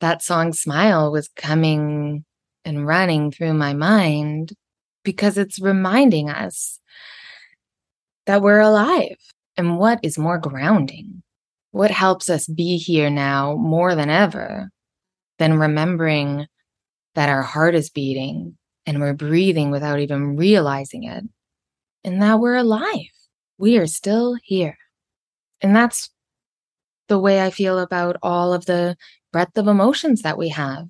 that 0.00 0.22
song 0.22 0.52
Smile 0.52 1.10
was 1.10 1.28
coming 1.36 2.24
and 2.64 2.86
running 2.86 3.30
through 3.30 3.54
my 3.54 3.72
mind 3.72 4.52
because 5.04 5.38
it's 5.38 5.60
reminding 5.60 6.28
us 6.28 6.80
that 8.26 8.42
we're 8.42 8.60
alive. 8.60 9.16
And 9.56 9.78
what 9.78 10.00
is 10.02 10.18
more 10.18 10.38
grounding 10.38 11.22
What 11.70 11.90
helps 11.90 12.28
us 12.28 12.46
be 12.46 12.76
here 12.76 13.08
now 13.08 13.54
more 13.56 13.94
than 13.94 14.10
ever 14.10 14.70
than 15.38 15.58
remembering 15.58 16.46
that 17.14 17.30
our 17.30 17.42
heart 17.42 17.74
is 17.74 17.88
beating 17.88 18.58
and 18.86 19.00
we're 19.00 19.14
breathing 19.14 19.70
without 19.70 20.00
even 20.00 20.36
realizing 20.36 21.04
it, 21.04 21.24
and 22.04 22.22
that 22.22 22.40
we're 22.40 22.56
alive? 22.56 23.10
We 23.58 23.78
are 23.78 23.86
still 23.86 24.36
here. 24.42 24.78
And 25.60 25.74
that's 25.74 26.10
the 27.08 27.18
way 27.18 27.42
I 27.42 27.50
feel 27.50 27.78
about 27.78 28.16
all 28.22 28.52
of 28.52 28.66
the 28.66 28.96
breadth 29.32 29.56
of 29.58 29.68
emotions 29.68 30.22
that 30.22 30.38
we 30.38 30.50
have. 30.50 30.88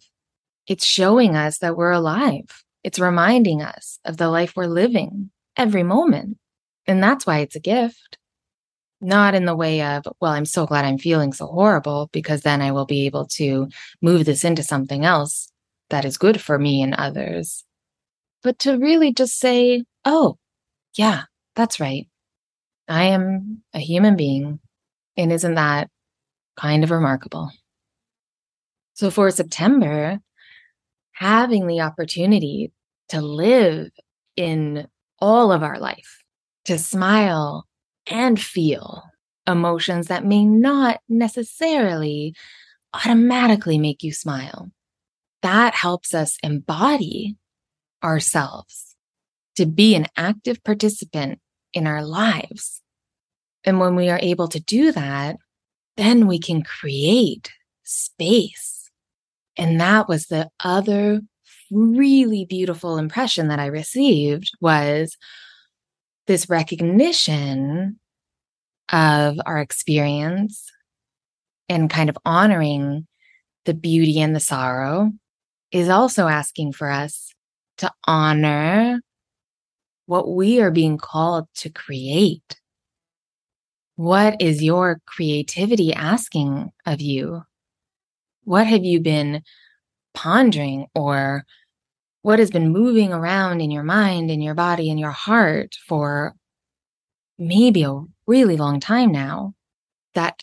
It's 0.66 0.84
showing 0.84 1.36
us 1.36 1.58
that 1.58 1.76
we're 1.76 1.92
alive. 1.92 2.64
It's 2.82 2.98
reminding 2.98 3.62
us 3.62 3.98
of 4.04 4.16
the 4.16 4.28
life 4.28 4.54
we're 4.56 4.66
living 4.66 5.30
every 5.56 5.82
moment. 5.82 6.38
And 6.86 7.02
that's 7.02 7.26
why 7.26 7.38
it's 7.40 7.56
a 7.56 7.60
gift. 7.60 8.18
Not 9.00 9.34
in 9.34 9.44
the 9.44 9.54
way 9.54 9.82
of, 9.82 10.04
well, 10.20 10.32
I'm 10.32 10.46
so 10.46 10.66
glad 10.66 10.84
I'm 10.84 10.98
feeling 10.98 11.32
so 11.32 11.46
horrible 11.46 12.08
because 12.12 12.40
then 12.42 12.62
I 12.62 12.72
will 12.72 12.86
be 12.86 13.04
able 13.06 13.26
to 13.32 13.68
move 14.00 14.24
this 14.24 14.42
into 14.42 14.62
something 14.62 15.04
else 15.04 15.52
that 15.90 16.04
is 16.04 16.16
good 16.16 16.40
for 16.40 16.58
me 16.58 16.82
and 16.82 16.94
others. 16.94 17.65
But 18.43 18.59
to 18.61 18.78
really 18.78 19.12
just 19.12 19.38
say, 19.38 19.85
oh, 20.05 20.38
yeah, 20.97 21.25
that's 21.55 21.81
right. 21.81 22.09
I 22.88 23.05
am 23.05 23.62
a 23.75 23.78
human 23.78 24.16
being. 24.16 24.61
And 25.16 25.33
isn't 25.33 25.55
that 25.55 25.88
kind 26.57 26.85
of 26.85 26.90
remarkable? 26.90 27.50
So 28.95 29.11
for 29.11 29.31
September, 29.31 30.19
having 31.12 31.66
the 31.66 31.81
opportunity 31.81 32.73
to 33.09 33.21
live 33.21 33.90
in 34.37 34.87
all 35.19 35.52
of 35.52 35.62
our 35.62 35.78
life, 35.78 36.23
to 36.66 36.78
smile 36.78 37.66
and 38.07 38.40
feel 38.40 39.02
emotions 39.47 40.09
that 40.09 40.25
may 40.25 40.45
not 40.45 41.00
necessarily 41.09 42.35
automatically 42.93 43.78
make 43.78 44.02
you 44.02 44.12
smile. 44.12 44.71
That 45.43 45.75
helps 45.75 46.14
us 46.14 46.38
embody 46.43 47.37
ourselves 48.02 48.96
to 49.56 49.66
be 49.66 49.94
an 49.94 50.06
active 50.16 50.62
participant 50.62 51.38
in 51.72 51.86
our 51.86 52.04
lives. 52.04 52.82
And 53.64 53.80
when 53.80 53.96
we 53.96 54.08
are 54.08 54.20
able 54.22 54.48
to 54.48 54.60
do 54.60 54.92
that, 54.92 55.36
then 55.96 56.26
we 56.26 56.38
can 56.38 56.62
create 56.62 57.50
space. 57.84 58.90
And 59.56 59.80
that 59.80 60.08
was 60.08 60.26
the 60.26 60.50
other 60.62 61.20
really 61.70 62.44
beautiful 62.44 62.98
impression 62.98 63.48
that 63.48 63.58
I 63.58 63.66
received 63.66 64.52
was 64.60 65.16
this 66.26 66.48
recognition 66.48 67.98
of 68.92 69.36
our 69.46 69.58
experience 69.58 70.70
and 71.68 71.90
kind 71.90 72.08
of 72.08 72.18
honoring 72.24 73.06
the 73.64 73.74
beauty 73.74 74.20
and 74.20 74.34
the 74.34 74.40
sorrow 74.40 75.10
is 75.72 75.88
also 75.88 76.28
asking 76.28 76.72
for 76.72 76.90
us 76.90 77.34
to 77.78 77.90
honor 78.06 79.00
what 80.06 80.28
we 80.28 80.61
are 80.61 80.71
being 80.71 80.99
called 80.99 81.49
to 81.56 81.71
create. 81.71 82.61
What 83.97 84.40
is 84.40 84.62
your 84.62 85.00
creativity 85.06 85.92
asking 85.92 86.71
of 86.85 87.00
you? 87.00 87.42
What 88.45 88.66
have 88.66 88.85
you 88.85 89.00
been 89.00 89.42
pondering 90.14 90.87
or 90.95 91.45
what 92.23 92.38
has 92.38 92.50
been 92.50 92.73
moving 92.73 93.12
around 93.12 93.61
in 93.61 93.71
your 93.71 93.83
mind, 93.83 94.30
in 94.30 94.40
your 94.40 94.54
body, 94.54 94.90
in 94.90 94.99
your 94.99 95.12
heart 95.12 95.76
for 95.87 96.35
maybe 97.38 97.83
a 97.83 98.00
really 98.26 98.56
long 98.56 98.80
time 98.80 99.12
now 99.12 99.54
that 100.14 100.42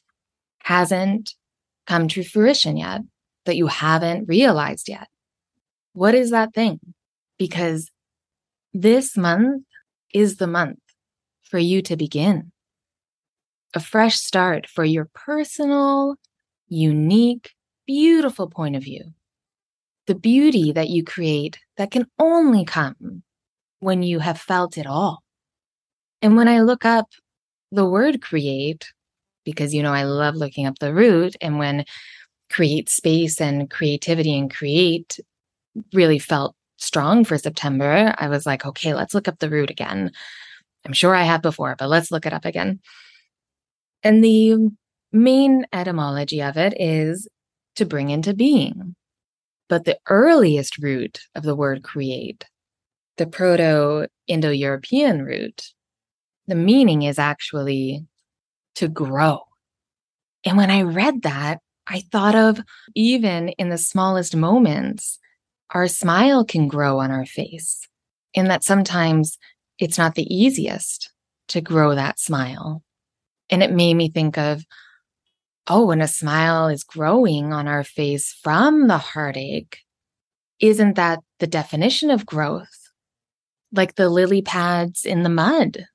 hasn't 0.64 1.34
come 1.86 2.08
to 2.08 2.24
fruition 2.24 2.78
yet, 2.78 3.02
that 3.46 3.56
you 3.58 3.68
haven't 3.68 4.28
realized 4.28 4.88
yet? 4.90 5.08
What 5.94 6.16
is 6.16 6.32
that 6.32 6.54
thing? 6.54 6.80
Because 7.44 7.92
this 8.74 9.18
month 9.18 9.66
is 10.14 10.38
the 10.38 10.48
month 10.48 10.80
for 11.42 11.60
you 11.60 11.82
to 11.82 11.98
begin. 11.98 12.54
A 13.74 13.82
fresh 13.82 14.16
start 14.16 14.66
for 14.66 14.86
your 14.86 15.10
personal, 15.14 16.16
unique, 16.70 17.52
beautiful 17.86 18.50
point 18.50 18.78
of 18.78 18.84
view 18.84 19.12
the 20.08 20.16
beauty 20.16 20.72
that 20.72 20.90
you 20.90 21.04
create 21.04 21.60
that 21.76 21.92
can 21.92 22.06
only 22.18 22.64
come 22.64 23.24
when 23.82 24.04
you 24.04 24.20
have 24.20 24.40
felt 24.40 24.78
it 24.78 24.88
all. 24.88 25.22
And 26.22 26.38
when 26.38 26.48
I 26.48 26.62
look 26.62 26.86
up 26.86 27.08
the 27.74 27.86
word 27.86 28.22
create, 28.22 28.94
because, 29.44 29.74
you 29.74 29.84
know, 29.84 29.94
I 29.94 30.04
love 30.04 30.36
looking 30.36 30.66
up 30.66 30.80
the 30.80 30.94
root, 30.94 31.36
and 31.42 31.60
when 31.60 31.84
create 32.50 32.88
space 32.88 33.42
and 33.42 33.70
creativity 33.70 34.38
and 34.38 34.50
create 34.54 35.20
really 35.94 36.20
felt 36.20 36.56
strong 36.84 37.26
for 37.26 37.38
September, 37.38 38.14
I 38.18 38.28
was 38.28 38.46
like, 38.46 38.66
okay, 38.66 38.94
let's 38.94 39.14
look 39.14 39.28
up 39.28 39.40
the 39.40 39.50
root 39.50 39.70
again. 39.70 40.12
I'm 40.86 40.94
sure 40.94 41.16
I 41.16 41.24
have 41.24 41.42
before, 41.42 41.76
but 41.78 41.90
let's 41.90 42.12
look 42.12 42.26
it 42.26 42.34
up 42.34 42.46
again. 42.46 42.80
And 44.04 44.24
the 44.24 44.58
main 45.12 45.66
etymology 45.72 46.42
of 46.42 46.58
it 46.58 46.74
is 46.78 47.28
to 47.76 47.86
bring 47.86 48.10
into 48.10 48.34
being. 48.34 48.96
But 49.70 49.86
the 49.86 49.98
earliest 50.10 50.78
root 50.78 51.22
of 51.36 51.44
the 51.44 51.56
word 51.56 51.84
create, 51.84 52.46
the 53.18 53.26
Proto 53.26 54.08
Indo 54.28 54.50
European 54.50 55.24
root, 55.24 55.74
the 56.48 56.56
meaning 56.56 57.04
is 57.04 57.18
actually 57.18 58.06
to 58.76 58.88
grow. 58.88 59.40
And 60.46 60.58
when 60.58 60.70
I 60.70 60.82
read 60.82 61.22
that, 61.22 61.60
I 61.88 62.02
thought 62.12 62.36
of 62.36 62.60
even 62.96 63.50
in 63.50 63.70
the 63.70 63.78
smallest 63.78 64.36
moments, 64.36 65.20
our 65.74 65.88
smile 65.88 66.46
can 66.46 66.68
grow 66.68 67.00
on 67.00 67.12
our 67.12 67.26
face. 67.26 67.88
And 68.36 68.50
that 68.50 68.64
sometimes 68.64 69.38
it's 69.80 69.98
not 69.98 70.16
the 70.16 70.34
easiest 70.34 71.12
to 71.50 71.62
grow 71.62 71.96
that 71.96 72.20
smile. 72.20 72.84
And 73.50 73.62
it 73.62 73.72
made 73.72 73.96
me 73.96 74.10
think 74.10 74.38
of 74.38 74.64
oh, 75.68 75.86
when 75.86 76.02
a 76.02 76.08
smile 76.08 76.68
is 76.68 76.84
growing 76.84 77.54
on 77.54 77.68
our 77.68 77.84
face 77.84 78.38
from 78.44 78.88
the 78.88 78.98
heartache, 78.98 79.80
isn't 80.60 80.96
that 80.96 81.20
the 81.40 81.48
definition 81.48 82.12
of 82.12 82.26
growth? 82.26 82.90
Like 83.72 83.96
the 83.96 84.10
lily 84.10 84.42
pads 84.42 85.06
in 85.06 85.24
the 85.24 85.30
mud. 85.30 85.86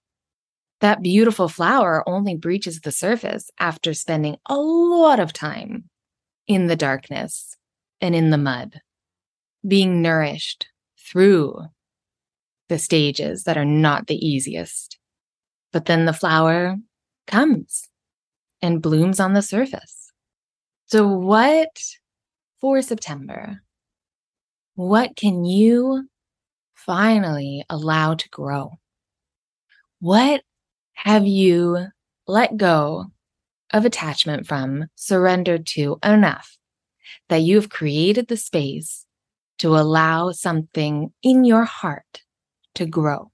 That 0.80 1.02
beautiful 1.02 1.48
flower 1.48 2.08
only 2.08 2.36
breaches 2.36 2.80
the 2.80 2.92
surface 2.92 3.50
after 3.58 3.92
spending 3.92 4.36
a 4.46 4.56
lot 4.56 5.20
of 5.20 5.32
time 5.32 5.90
in 6.46 6.66
the 6.66 6.76
darkness 6.76 7.56
and 8.00 8.14
in 8.14 8.30
the 8.30 8.38
mud, 8.38 8.80
being 9.66 10.02
nourished 10.02 10.66
through 10.98 11.66
the 12.68 12.78
stages 12.78 13.44
that 13.44 13.56
are 13.56 13.64
not 13.64 14.06
the 14.06 14.26
easiest. 14.26 14.98
But 15.72 15.86
then 15.86 16.04
the 16.04 16.12
flower 16.12 16.76
comes 17.26 17.88
and 18.62 18.82
blooms 18.82 19.20
on 19.20 19.32
the 19.32 19.42
surface. 19.42 20.12
So, 20.86 21.06
what 21.06 21.68
for 22.60 22.80
September? 22.82 23.62
What 24.74 25.16
can 25.16 25.44
you 25.44 26.08
finally 26.74 27.64
allow 27.68 28.14
to 28.14 28.28
grow? 28.30 28.78
What 30.00 30.42
have 30.94 31.26
you 31.26 31.86
let 32.26 32.56
go 32.56 33.06
of 33.72 33.84
attachment 33.84 34.46
from, 34.46 34.86
surrendered 34.94 35.66
to 35.66 35.98
enough 36.02 36.56
that 37.28 37.42
you've 37.42 37.68
created 37.68 38.28
the 38.28 38.36
space 38.36 39.04
to 39.58 39.76
allow 39.76 40.30
something 40.30 41.12
in 41.22 41.44
your 41.44 41.64
heart 41.64 42.22
to 42.74 42.86
grow, 42.86 43.30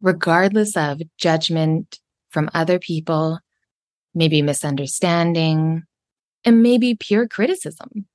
regardless 0.00 0.76
of 0.76 1.02
judgment 1.16 1.98
from 2.30 2.50
other 2.54 2.78
people 2.78 3.40
maybe 4.14 4.42
misunderstanding, 4.42 5.84
and 6.44 6.62
maybe 6.62 6.94
pure 6.94 7.28
criticism 7.28 8.06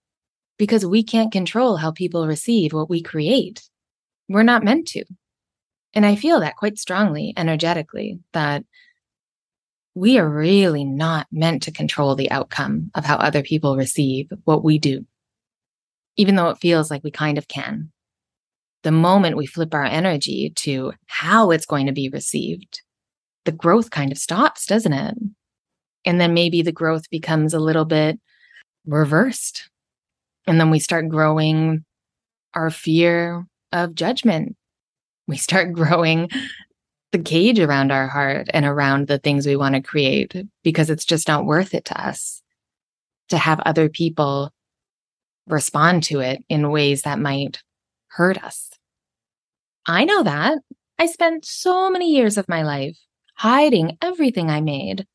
because 0.58 0.86
we 0.86 1.04
can't 1.04 1.32
control 1.32 1.78
how 1.78 1.92
people 1.92 2.28
receive 2.28 2.74
what 2.74 2.90
we 2.90 3.02
create. 3.02 3.70
We're 4.30 4.44
not 4.44 4.64
meant 4.64 4.88
to. 4.90 5.06
And 5.94 6.06
I 6.06 6.16
feel 6.16 6.40
that 6.40 6.56
quite 6.56 6.78
strongly, 6.78 7.34
energetically, 7.38 8.20
that 8.34 8.66
we 9.94 10.18
are 10.18 10.28
really 10.28 10.84
not 10.84 11.28
meant 11.32 11.64
to 11.64 11.72
control 11.72 12.16
the 12.16 12.32
outcome 12.32 12.92
of 12.96 13.06
how 13.06 13.16
other 13.16 13.44
people 13.44 13.78
receive 13.78 14.30
what 14.44 14.64
we 14.64 14.78
do, 14.78 15.06
even 16.18 16.36
though 16.36 16.50
it 16.50 16.60
feels 16.60 16.90
like 16.90 17.04
we 17.04 17.12
kind 17.12 17.38
of 17.38 17.48
can. 17.48 17.92
The 18.84 18.92
moment 18.92 19.38
we 19.38 19.46
flip 19.46 19.74
our 19.74 19.86
energy 19.86 20.52
to 20.58 20.94
how 21.08 21.52
it's 21.52 21.66
going 21.66 21.88
to 21.88 21.92
be 21.92 22.10
received, 22.10 22.82
the 23.46 23.52
growth 23.52 23.90
kind 23.90 24.12
of 24.12 24.18
stops, 24.18 24.66
doesn't 24.66 24.94
it? 24.94 25.16
And 26.06 26.22
then 26.22 26.34
maybe 26.34 26.62
the 26.62 26.72
growth 26.72 27.10
becomes 27.10 27.54
a 27.54 27.60
little 27.60 27.86
bit 27.86 28.20
reversed. 28.86 29.70
And 30.46 30.60
then 30.60 30.70
we 30.70 30.80
start 30.80 31.10
growing 31.10 31.84
our 32.54 32.70
fear 32.70 33.46
of 33.72 33.96
judgment. 33.96 34.56
We 35.28 35.38
start 35.38 35.74
growing 35.74 36.30
the 37.12 37.20
cage 37.20 37.60
around 37.60 37.92
our 37.92 38.08
heart 38.08 38.48
and 38.54 38.66
around 38.66 39.08
the 39.08 39.18
things 39.18 39.48
we 39.48 39.56
want 39.56 39.76
to 39.76 39.82
create 39.82 40.36
because 40.64 40.90
it's 40.90 41.06
just 41.06 41.28
not 41.28 41.46
worth 41.46 41.74
it 41.74 41.86
to 41.86 42.00
us 42.00 42.42
to 43.30 43.38
have 43.38 43.60
other 43.62 43.90
people 43.90 44.52
respond 45.48 46.04
to 46.04 46.20
it 46.20 46.44
in 46.50 46.72
ways 46.72 47.04
that 47.04 47.20
might 47.20 47.62
hurt 48.08 48.44
us. 48.44 48.70
I 49.86 50.06
know 50.06 50.24
that. 50.24 50.60
I 50.98 51.08
spent 51.08 51.46
so 51.46 51.90
many 51.90 52.14
years 52.16 52.38
of 52.38 52.50
my 52.50 52.64
life 52.64 52.98
hiding 53.36 53.98
everything 54.02 54.50
I 54.50 54.62
made 54.62 55.06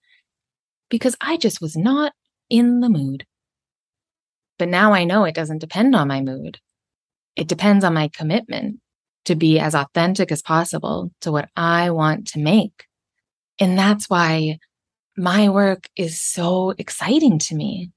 because 0.91 1.17
I 1.21 1.37
just 1.37 1.61
was 1.61 1.77
not 1.77 2.13
in 2.51 2.81
the 2.81 2.89
mood. 2.89 3.25
But 4.59 4.69
now 4.69 4.93
I 4.93 5.05
know 5.05 5.25
it 5.25 5.35
doesn't 5.35 5.59
depend 5.59 5.97
on 5.97 6.09
my 6.09 6.21
mood. 6.21 6.59
It 7.35 7.49
depends 7.49 7.85
on 7.85 7.95
my 7.95 8.09
commitment 8.09 8.81
to 9.25 9.35
be 9.35 9.59
as 9.59 9.75
authentic 9.75 10.31
as 10.31 10.43
possible 10.43 11.11
to 11.23 11.33
what 11.33 11.49
I 11.57 11.91
want 11.91 12.29
to 12.29 12.39
make. 12.39 12.85
And 13.59 13.79
that's 13.79 14.11
why 14.11 14.59
my 15.17 15.49
work 15.49 15.89
is 15.97 16.21
so 16.21 16.75
exciting 16.77 17.39
to 17.39 17.55
me. 17.55 17.91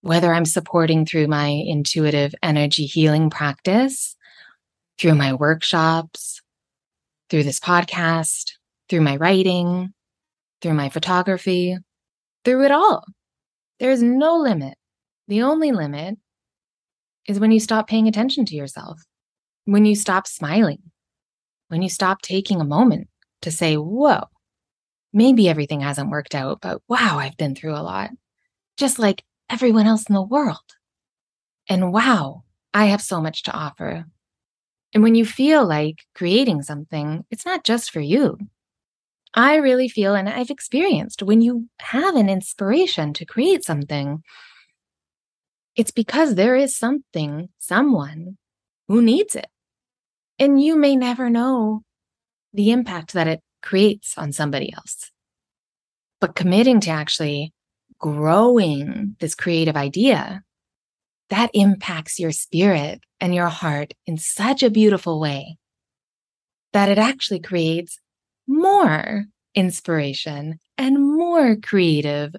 Whether 0.00 0.32
I'm 0.32 0.44
supporting 0.44 1.04
through 1.04 1.26
my 1.26 1.46
intuitive 1.46 2.34
energy 2.42 2.86
healing 2.86 3.30
practice, 3.30 4.16
through 4.98 5.14
my 5.14 5.32
workshops, 5.32 6.40
through 7.30 7.44
this 7.44 7.60
podcast, 7.60 8.52
through 8.88 9.00
my 9.00 9.16
writing, 9.16 9.92
through 10.60 10.74
my 10.74 10.88
photography, 10.88 11.76
through 12.44 12.64
it 12.64 12.70
all. 12.70 13.04
There's 13.78 14.02
no 14.02 14.36
limit. 14.36 14.74
The 15.28 15.42
only 15.42 15.72
limit 15.72 16.16
is 17.28 17.38
when 17.38 17.52
you 17.52 17.60
stop 17.60 17.86
paying 17.86 18.08
attention 18.08 18.44
to 18.46 18.56
yourself, 18.56 19.02
when 19.66 19.84
you 19.84 19.94
stop 19.94 20.26
smiling, 20.26 20.82
when 21.68 21.82
you 21.82 21.90
stop 21.90 22.22
taking 22.22 22.60
a 22.60 22.64
moment 22.64 23.08
to 23.42 23.50
say, 23.50 23.76
whoa, 23.76 24.24
maybe 25.12 25.48
everything 25.48 25.80
hasn't 25.80 26.10
worked 26.10 26.34
out, 26.34 26.60
but 26.60 26.80
wow, 26.88 27.18
I've 27.18 27.36
been 27.36 27.54
through 27.54 27.74
a 27.74 27.82
lot, 27.82 28.10
just 28.76 28.98
like 28.98 29.22
everyone 29.50 29.86
else 29.86 30.08
in 30.08 30.14
the 30.14 30.22
world. 30.22 30.58
And 31.68 31.92
wow, 31.92 32.44
I 32.72 32.86
have 32.86 33.02
so 33.02 33.20
much 33.20 33.42
to 33.44 33.52
offer. 33.52 34.06
And 34.94 35.02
when 35.02 35.14
you 35.14 35.24
feel 35.24 35.66
like 35.66 36.04
creating 36.14 36.62
something, 36.62 37.24
it's 37.30 37.44
not 37.44 37.64
just 37.64 37.90
for 37.90 38.00
you. 38.00 38.38
I 39.34 39.56
really 39.56 39.88
feel, 39.88 40.14
and 40.14 40.28
I've 40.28 40.50
experienced 40.50 41.22
when 41.22 41.42
you 41.42 41.68
have 41.80 42.16
an 42.16 42.30
inspiration 42.30 43.12
to 43.14 43.26
create 43.26 43.64
something, 43.64 44.22
it's 45.76 45.90
because 45.90 46.34
there 46.34 46.56
is 46.56 46.74
something, 46.76 47.50
someone 47.58 48.38
who 48.88 49.02
needs 49.02 49.36
it. 49.36 49.48
And 50.38 50.60
you 50.62 50.76
may 50.76 50.96
never 50.96 51.28
know 51.28 51.82
the 52.54 52.70
impact 52.70 53.12
that 53.12 53.28
it 53.28 53.40
creates 53.62 54.16
on 54.16 54.32
somebody 54.32 54.72
else. 54.72 55.10
But 56.20 56.34
committing 56.34 56.80
to 56.80 56.90
actually 56.90 57.52
growing 57.98 59.16
this 59.20 59.34
creative 59.34 59.76
idea, 59.76 60.42
that 61.30 61.50
impacts 61.52 62.18
your 62.18 62.32
spirit 62.32 63.00
and 63.20 63.34
your 63.34 63.48
heart 63.48 63.92
in 64.06 64.16
such 64.16 64.62
a 64.62 64.70
beautiful 64.70 65.20
way 65.20 65.58
that 66.72 66.88
it 66.88 66.98
actually 66.98 67.40
creates 67.40 67.98
more 68.46 69.24
inspiration 69.54 70.58
and 70.76 71.16
more 71.16 71.56
creative 71.56 72.34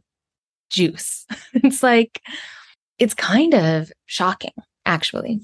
juice. 0.69 1.25
it's 1.53 1.83
like, 1.83 2.21
it's 2.97 3.13
kind 3.13 3.53
of 3.53 3.91
shocking, 4.05 4.53
actually. 4.85 5.41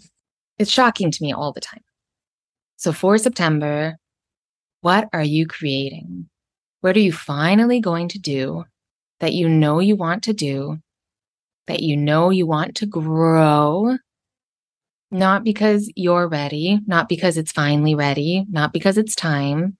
It's 0.58 0.72
shocking 0.72 1.12
to 1.12 1.24
me 1.24 1.34
all 1.34 1.52
the 1.52 1.62
time. 1.62 1.82
So 2.78 2.92
for 2.92 3.18
September, 3.18 3.98
what 4.82 5.10
are 5.14 5.24
you 5.24 5.48
creating? 5.48 6.30
What 6.82 6.96
are 6.96 7.02
you 7.02 7.12
finally 7.12 7.80
going 7.80 8.10
to 8.10 8.20
do 8.20 8.66
that 9.20 9.34
you 9.34 9.48
know 9.50 9.80
you 9.80 9.96
want 9.96 10.24
to 10.24 10.34
do, 10.34 10.78
that 11.68 11.82
you 11.82 11.98
know 11.98 12.30
you 12.30 12.46
want 12.46 12.76
to 12.78 12.86
grow? 12.86 13.98
Not 15.12 15.44
because 15.44 15.92
you're 15.96 16.28
ready, 16.28 16.80
not 16.88 17.08
because 17.08 17.38
it's 17.38 17.52
finally 17.52 17.96
ready, 17.96 18.46
not 18.50 18.74
because 18.74 18.98
it's 18.98 19.16
time, 19.16 19.78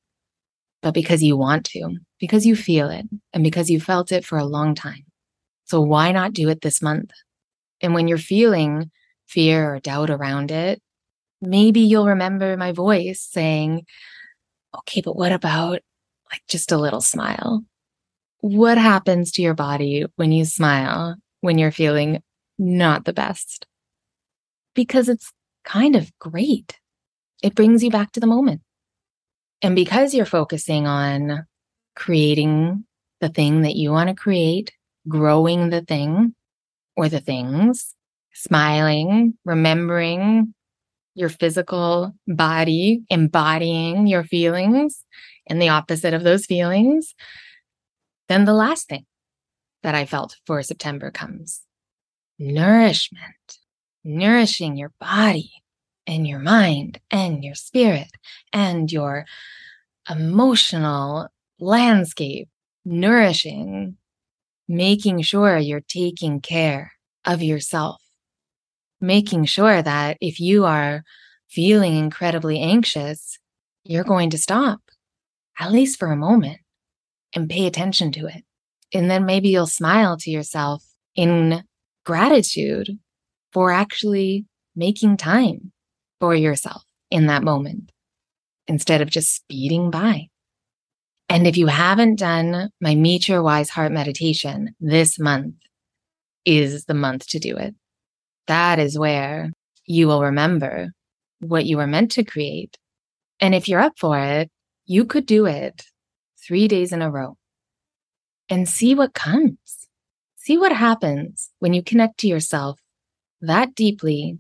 but 0.82 0.94
because 0.94 1.24
you 1.24 1.36
want 1.36 1.66
to, 1.66 1.98
because 2.20 2.46
you 2.46 2.56
feel 2.56 2.90
it, 2.90 3.06
and 3.34 3.44
because 3.44 3.70
you 3.70 3.82
felt 3.82 4.12
it 4.12 4.24
for 4.24 4.38
a 4.38 4.46
long 4.46 4.76
time. 4.76 5.04
So 5.66 5.82
why 5.82 6.12
not 6.12 6.34
do 6.34 6.48
it 6.50 6.62
this 6.62 6.82
month? 6.82 7.12
And 7.82 7.94
when 7.94 8.08
you're 8.08 8.18
feeling 8.18 8.92
fear 9.28 9.74
or 9.74 9.80
doubt 9.80 10.10
around 10.10 10.52
it, 10.52 10.82
maybe 11.42 11.82
you'll 11.82 12.08
remember 12.08 12.56
my 12.56 12.72
voice 12.72 13.22
saying, 13.22 13.86
okay, 14.78 15.02
but 15.02 15.16
what 15.16 15.32
about 15.32 15.80
like 16.32 16.42
just 16.48 16.72
a 16.72 16.78
little 16.78 17.02
smile? 17.02 17.64
What 18.46 18.78
happens 18.78 19.32
to 19.32 19.42
your 19.42 19.56
body 19.56 20.06
when 20.18 20.32
you 20.32 20.46
smile 20.46 21.16
when 21.42 21.58
you're 21.58 21.72
feeling 21.72 22.22
not 22.60 23.04
the 23.06 23.12
best? 23.12 23.66
Because 24.76 25.10
it's 25.10 25.34
kind 25.64 25.96
of 25.96 26.16
great. 26.20 26.80
It 27.42 27.56
brings 27.56 27.84
you 27.84 27.90
back 27.90 28.12
to 28.12 28.20
the 28.20 28.28
moment. 28.28 28.62
And 29.64 29.76
because 29.76 30.14
you're 30.14 30.28
focusing 30.28 30.86
on 30.86 31.48
creating 31.96 32.86
the 33.20 33.30
thing 33.30 33.64
that 33.64 33.76
you 33.76 33.90
want 33.90 34.10
to 34.10 34.16
create, 34.16 34.72
growing 35.08 35.72
the 35.72 35.82
thing 35.82 36.36
or 36.96 37.10
the 37.10 37.22
things, 37.22 37.96
smiling, 38.32 39.40
remembering 39.44 40.54
your 41.16 41.30
physical 41.30 42.14
body, 42.28 43.06
embodying 43.10 44.06
your 44.06 44.24
feelings 44.24 45.04
and 45.48 45.60
the 45.60 45.70
opposite 45.70 46.14
of 46.14 46.24
those 46.24 46.46
feelings, 46.46 47.16
then 48.28 48.46
the 48.46 48.54
last 48.54 48.88
thing 48.88 49.06
that 49.84 49.96
I 49.96 50.06
felt 50.06 50.38
for 50.46 50.62
September 50.64 51.12
comes. 51.12 51.62
Nourishment, 52.40 53.60
nourishing 54.04 54.76
your 54.78 54.92
body, 55.00 55.52
and 56.08 56.28
your 56.28 56.40
mind 56.40 57.00
and 57.12 57.44
your 57.44 57.56
spirit 57.56 58.12
and 58.54 58.92
your 58.92 59.26
emotional 60.10 61.28
landscape, 61.60 62.50
nourishing, 62.84 63.98
making 64.68 65.22
sure 65.22 65.58
you're 65.58 65.82
taking 65.82 66.40
care 66.40 66.94
of 67.26 67.42
yourself, 67.42 68.02
making 69.02 69.46
sure 69.46 69.82
that 69.82 70.18
if 70.22 70.40
you 70.40 70.66
are 70.66 71.04
feeling 71.50 71.96
incredibly 71.96 72.60
anxious, 72.60 73.40
you're 73.84 74.04
going 74.04 74.30
to 74.30 74.38
stop, 74.38 74.82
at 75.60 75.72
least 75.72 76.00
for 76.00 76.12
a 76.12 76.18
moment, 76.18 76.60
and 77.36 77.50
pay 77.50 77.68
attention 77.68 78.12
to 78.14 78.26
it. 78.26 78.44
And 78.94 79.12
then 79.12 79.26
maybe 79.26 79.50
you'll 79.50 79.68
smile 79.68 80.18
to 80.18 80.32
yourself 80.32 80.84
in 81.16 81.64
gratitude 82.06 82.98
for 83.52 83.72
actually 83.72 84.46
making 84.76 85.18
time 85.18 85.72
for 86.20 86.34
yourself 86.34 86.84
in 87.12 87.28
that 87.28 87.44
moment 87.44 87.92
instead 88.68 89.02
of 89.02 89.10
just 89.10 89.36
speeding 89.36 89.92
by. 89.92 90.28
And 91.28 91.48
if 91.48 91.58
you 91.58 91.68
haven't 91.68 92.20
done 92.20 92.70
my 92.80 92.96
Meet 92.96 93.28
Your 93.28 93.42
Wise 93.42 93.70
Heart 93.70 93.92
meditation 93.92 94.76
this 94.80 95.20
month 95.20 95.56
is 96.46 96.86
the 96.86 96.94
month 96.94 97.28
to 97.30 97.40
do 97.40 97.58
it. 97.58 97.76
That 98.48 98.80
is 98.80 98.98
where 98.98 99.52
you 99.86 100.08
will 100.08 100.22
remember 100.22 100.92
what 101.40 101.66
you 101.66 101.78
were 101.78 101.88
meant 101.88 102.12
to 102.12 102.24
create. 102.24 102.78
And 103.40 103.56
if 103.56 103.68
you're 103.68 103.82
up 103.82 103.98
for 103.98 104.18
it, 104.20 104.50
you 104.86 105.06
could 105.06 105.26
do 105.26 105.46
it 105.46 105.84
three 106.46 106.68
days 106.68 106.92
in 106.92 107.02
a 107.02 107.10
row 107.10 107.38
and 108.50 108.70
see 108.70 108.94
what 108.94 109.14
comes. 109.14 109.88
See 110.36 110.58
what 110.58 110.72
happens 110.72 111.50
when 111.60 111.74
you 111.74 111.82
connect 111.82 112.20
to 112.20 112.28
yourself 112.28 112.80
that 113.42 113.76
deeply 113.76 114.40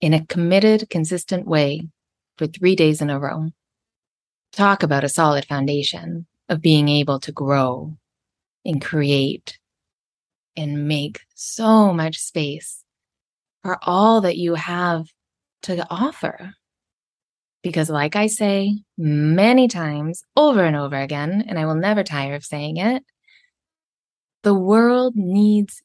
in 0.00 0.14
a 0.14 0.24
committed, 0.26 0.88
consistent 0.90 1.46
way 1.46 1.82
for 2.38 2.46
three 2.46 2.74
days 2.74 3.00
in 3.00 3.10
a 3.10 3.18
row. 3.18 3.50
Talk 4.52 4.82
about 4.82 5.04
a 5.04 5.08
solid 5.08 5.44
foundation 5.44 6.26
of 6.48 6.60
being 6.60 6.88
able 6.88 7.20
to 7.20 7.32
grow 7.32 7.96
and 8.64 8.82
create 8.82 9.58
and 10.56 10.88
make 10.88 11.20
so 11.34 11.92
much 11.92 12.18
space 12.18 12.84
for 13.62 13.78
all 13.82 14.22
that 14.22 14.36
you 14.36 14.54
have 14.54 15.06
to 15.62 15.86
offer. 15.90 16.54
Because, 17.62 17.90
like 17.90 18.16
I 18.16 18.26
say 18.26 18.78
many 18.96 19.68
times 19.68 20.22
over 20.36 20.64
and 20.64 20.76
over 20.76 20.96
again, 20.96 21.44
and 21.46 21.58
I 21.58 21.66
will 21.66 21.74
never 21.74 22.02
tire 22.02 22.34
of 22.34 22.44
saying 22.44 22.78
it, 22.78 23.02
the 24.42 24.54
world 24.54 25.14
needs 25.14 25.82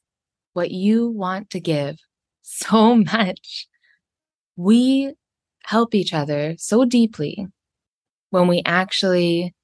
what 0.54 0.70
you 0.70 1.08
want 1.08 1.50
to 1.50 1.60
give 1.60 1.98
so 2.42 2.96
much 2.96 3.66
we 4.56 5.12
help 5.64 5.94
each 5.94 6.14
other 6.14 6.54
so 6.58 6.84
deeply 6.84 7.46
when 8.30 8.48
we 8.48 8.62
actually 8.64 9.54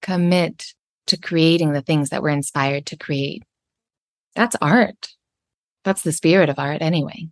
commit 0.00 0.74
to 1.06 1.16
creating 1.16 1.72
the 1.72 1.82
things 1.82 2.10
that 2.10 2.22
we're 2.22 2.30
inspired 2.30 2.86
to 2.86 2.96
create. 2.96 3.42
That's 4.34 4.56
art. 4.60 5.08
That's 5.84 6.02
the 6.02 6.12
spirit 6.12 6.48
of 6.48 6.58
art, 6.58 6.80
anyway, 6.80 7.28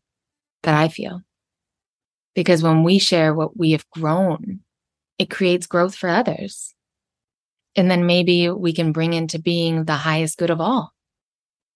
that 0.63 0.75
I 0.75 0.89
feel. 0.89 1.23
Because 2.35 2.63
when 2.63 2.85
we 2.85 2.99
share 2.99 3.35
what 3.35 3.57
we 3.57 3.73
have 3.73 3.89
grown 3.91 4.61
it 5.21 5.29
creates 5.29 5.67
growth 5.67 5.95
for 5.95 6.09
others. 6.09 6.75
And 7.77 7.91
then 7.91 8.07
maybe 8.07 8.49
we 8.49 8.73
can 8.73 8.91
bring 8.91 9.13
into 9.13 9.39
being 9.39 9.85
the 9.85 9.93
highest 9.93 10.39
good 10.39 10.49
of 10.49 10.63
all 10.63 10.93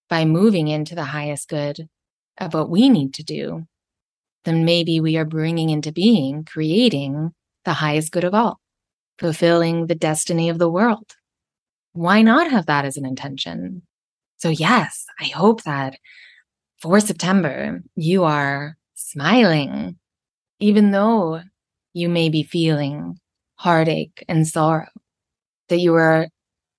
by 0.09 0.25
moving 0.25 0.69
into 0.69 0.95
the 0.95 1.05
highest 1.05 1.51
good 1.51 1.87
of 2.39 2.55
what 2.55 2.71
we 2.71 2.89
need 2.89 3.13
to 3.15 3.23
do. 3.23 3.67
Then 4.47 4.65
maybe 4.65 4.99
we 4.99 5.19
are 5.19 5.27
bringing 5.27 5.69
into 5.69 5.93
being, 5.93 6.45
creating 6.45 7.35
the 7.67 7.75
highest 7.75 8.13
good 8.13 8.25
of 8.25 8.33
all, 8.33 8.61
fulfilling 9.19 9.89
the 9.89 9.95
destiny 9.95 10.49
of 10.49 10.59
the 10.59 10.71
world. 10.71 11.15
Why 11.93 12.23
not 12.23 12.51
have 12.51 12.65
that 12.65 12.87
as 12.87 12.97
an 12.97 13.05
intention? 13.05 13.83
So, 14.39 14.49
yes, 14.49 15.05
I 15.21 15.25
hope 15.25 15.65
that 15.65 15.99
for 16.79 16.99
September, 16.99 17.83
you 17.95 18.25
are 18.25 18.79
smiling, 18.95 19.99
even 20.65 20.93
though 20.93 21.43
you 21.93 22.09
may 22.09 22.31
be 22.31 22.43
feeling 22.43 23.19
heartache 23.57 24.25
and 24.31 24.49
sorrow, 24.49 24.89
that 25.69 25.79
you 25.79 25.93
are 25.93 26.29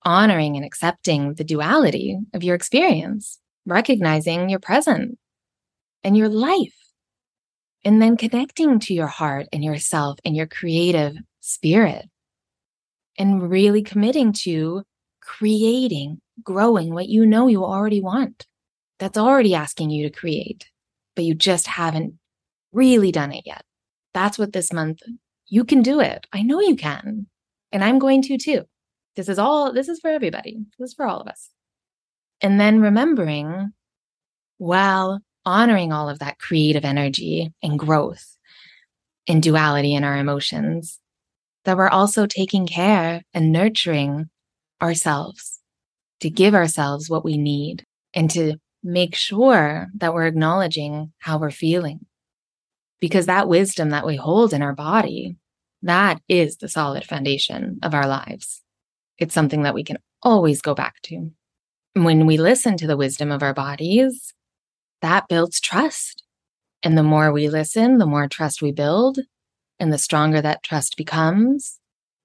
honoring 0.04 0.56
and 0.56 0.66
accepting 0.66 1.34
the 1.34 1.44
duality 1.44 2.18
of 2.34 2.42
your 2.42 2.56
experience, 2.56 3.38
recognizing 3.64 4.50
your 4.50 4.58
present 4.58 5.16
and 6.02 6.16
your 6.16 6.28
life, 6.28 6.74
and 7.84 8.02
then 8.02 8.16
connecting 8.16 8.80
to 8.80 8.92
your 8.92 9.06
heart 9.06 9.46
and 9.52 9.62
yourself 9.62 10.18
and 10.24 10.34
your 10.34 10.48
creative 10.48 11.14
spirit, 11.38 12.06
and 13.16 13.48
really 13.48 13.84
committing 13.84 14.32
to 14.32 14.82
creating, 15.22 16.20
growing 16.42 16.92
what 16.92 17.08
you 17.08 17.24
know 17.24 17.46
you 17.46 17.64
already 17.64 18.00
want. 18.00 18.48
That's 18.98 19.16
already 19.16 19.54
asking 19.54 19.90
you 19.90 20.08
to 20.08 20.18
create, 20.18 20.68
but 21.14 21.24
you 21.24 21.36
just 21.36 21.68
haven't 21.68 22.14
really 22.72 23.12
done 23.12 23.30
it 23.30 23.44
yet. 23.46 23.62
That's 24.16 24.38
what 24.38 24.54
this 24.54 24.72
month, 24.72 25.02
you 25.46 25.62
can 25.62 25.82
do 25.82 26.00
it. 26.00 26.26
I 26.32 26.40
know 26.40 26.58
you 26.58 26.74
can. 26.74 27.26
And 27.70 27.84
I'm 27.84 27.98
going 27.98 28.22
to 28.22 28.38
too. 28.38 28.62
This 29.14 29.28
is 29.28 29.38
all, 29.38 29.74
this 29.74 29.90
is 29.90 30.00
for 30.00 30.08
everybody. 30.08 30.56
This 30.78 30.92
is 30.92 30.94
for 30.94 31.06
all 31.06 31.20
of 31.20 31.28
us. 31.28 31.50
And 32.40 32.58
then 32.58 32.80
remembering 32.80 33.72
while 34.56 35.20
honoring 35.44 35.92
all 35.92 36.08
of 36.08 36.18
that 36.20 36.38
creative 36.38 36.82
energy 36.82 37.52
and 37.62 37.78
growth 37.78 38.38
and 39.28 39.42
duality 39.42 39.92
in 39.94 40.02
our 40.02 40.16
emotions, 40.16 40.98
that 41.66 41.76
we're 41.76 41.86
also 41.86 42.24
taking 42.24 42.66
care 42.66 43.20
and 43.34 43.52
nurturing 43.52 44.30
ourselves 44.80 45.60
to 46.20 46.30
give 46.30 46.54
ourselves 46.54 47.10
what 47.10 47.22
we 47.22 47.36
need 47.36 47.84
and 48.14 48.30
to 48.30 48.54
make 48.82 49.14
sure 49.14 49.88
that 49.94 50.14
we're 50.14 50.26
acknowledging 50.26 51.12
how 51.18 51.38
we're 51.38 51.50
feeling. 51.50 52.06
Because 53.00 53.26
that 53.26 53.48
wisdom 53.48 53.90
that 53.90 54.06
we 54.06 54.16
hold 54.16 54.52
in 54.52 54.62
our 54.62 54.74
body, 54.74 55.36
that 55.82 56.20
is 56.28 56.56
the 56.56 56.68
solid 56.68 57.04
foundation 57.04 57.78
of 57.82 57.94
our 57.94 58.06
lives. 58.06 58.62
It's 59.18 59.34
something 59.34 59.62
that 59.62 59.74
we 59.74 59.84
can 59.84 59.98
always 60.22 60.60
go 60.60 60.74
back 60.74 61.00
to. 61.04 61.30
When 61.94 62.26
we 62.26 62.36
listen 62.36 62.76
to 62.78 62.86
the 62.86 62.96
wisdom 62.96 63.30
of 63.30 63.42
our 63.42 63.54
bodies, 63.54 64.34
that 65.02 65.28
builds 65.28 65.60
trust. 65.60 66.22
And 66.82 66.96
the 66.96 67.02
more 67.02 67.32
we 67.32 67.48
listen, 67.48 67.98
the 67.98 68.06
more 68.06 68.28
trust 68.28 68.62
we 68.62 68.72
build, 68.72 69.18
and 69.78 69.92
the 69.92 69.98
stronger 69.98 70.40
that 70.40 70.62
trust 70.62 70.96
becomes. 70.96 71.78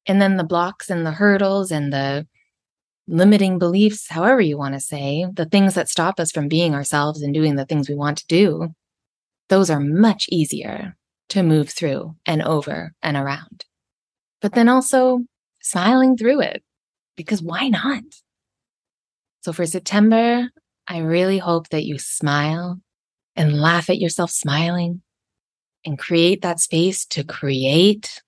And 0.07 0.21
then 0.21 0.37
the 0.37 0.43
blocks 0.43 0.89
and 0.89 1.05
the 1.05 1.11
hurdles 1.11 1.71
and 1.71 1.91
the 1.93 2.27
limiting 3.07 3.59
beliefs, 3.59 4.09
however 4.09 4.41
you 4.41 4.57
want 4.57 4.73
to 4.73 4.79
say, 4.79 5.25
the 5.33 5.45
things 5.45 5.73
that 5.75 5.89
stop 5.89 6.19
us 6.19 6.31
from 6.31 6.47
being 6.47 6.73
ourselves 6.73 7.21
and 7.21 7.33
doing 7.33 7.55
the 7.55 7.65
things 7.65 7.89
we 7.89 7.95
want 7.95 8.17
to 8.19 8.27
do, 8.27 8.69
those 9.51 9.69
are 9.69 9.81
much 9.81 10.27
easier 10.29 10.95
to 11.27 11.43
move 11.43 11.69
through 11.69 12.15
and 12.25 12.41
over 12.41 12.93
and 13.03 13.17
around. 13.17 13.65
But 14.41 14.53
then 14.53 14.69
also 14.69 15.25
smiling 15.61 16.15
through 16.15 16.39
it, 16.39 16.63
because 17.17 17.41
why 17.41 17.67
not? 17.67 18.03
So 19.41 19.51
for 19.51 19.65
September, 19.65 20.49
I 20.87 20.99
really 20.99 21.37
hope 21.37 21.67
that 21.69 21.83
you 21.83 21.99
smile 21.99 22.79
and 23.35 23.59
laugh 23.59 23.89
at 23.89 23.99
yourself 23.99 24.31
smiling 24.31 25.01
and 25.85 25.99
create 25.99 26.43
that 26.43 26.61
space 26.61 27.05
to 27.07 27.25
create 27.25 28.21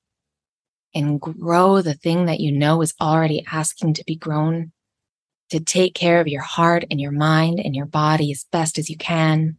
and 0.94 1.22
grow 1.22 1.82
the 1.82 1.94
thing 1.94 2.26
that 2.26 2.42
you 2.42 2.52
know 2.52 2.82
is 2.82 2.94
already 3.00 3.46
asking 3.50 3.94
to 3.94 4.04
be 4.06 4.18
grown, 4.18 4.74
to 5.52 5.62
take 5.62 5.96
care 5.96 6.20
of 6.20 6.28
your 6.28 6.42
heart 6.42 6.84
and 6.92 7.00
your 7.00 7.14
mind 7.14 7.62
and 7.62 7.78
your 7.78 7.86
body 7.86 8.30
as 8.30 8.46
best 8.52 8.78
as 8.78 8.90
you 8.90 8.98
can 8.98 9.58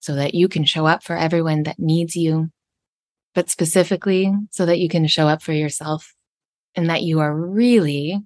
so 0.00 0.14
that 0.14 0.34
you 0.34 0.48
can 0.48 0.64
show 0.64 0.86
up 0.86 1.02
for 1.02 1.16
everyone 1.16 1.64
that 1.64 1.78
needs 1.78 2.16
you, 2.16 2.50
but 3.34 3.50
specifically 3.50 4.32
so 4.50 4.66
that 4.66 4.78
you 4.78 4.88
can 4.88 5.06
show 5.06 5.28
up 5.28 5.42
for 5.42 5.52
yourself 5.52 6.14
and 6.74 6.88
that 6.88 7.02
you 7.02 7.20
are 7.20 7.34
really 7.34 8.20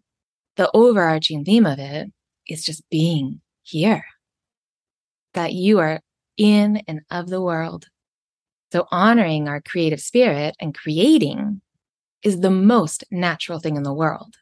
the 0.56 0.70
overarching 0.74 1.44
theme 1.44 1.66
of 1.66 1.78
it 1.78 2.12
is 2.46 2.64
just 2.64 2.88
being 2.90 3.40
here, 3.62 4.04
that 5.34 5.52
you 5.52 5.78
are 5.78 6.00
in 6.36 6.82
and 6.86 7.00
of 7.10 7.28
the 7.28 7.40
world. 7.40 7.86
So 8.72 8.86
honoring 8.90 9.48
our 9.48 9.60
creative 9.60 10.00
spirit 10.00 10.54
and 10.60 10.74
creating 10.74 11.60
is 12.22 12.40
the 12.40 12.50
most 12.50 13.04
natural 13.10 13.58
thing 13.58 13.76
in 13.76 13.82
the 13.82 13.92
world. 13.92 14.36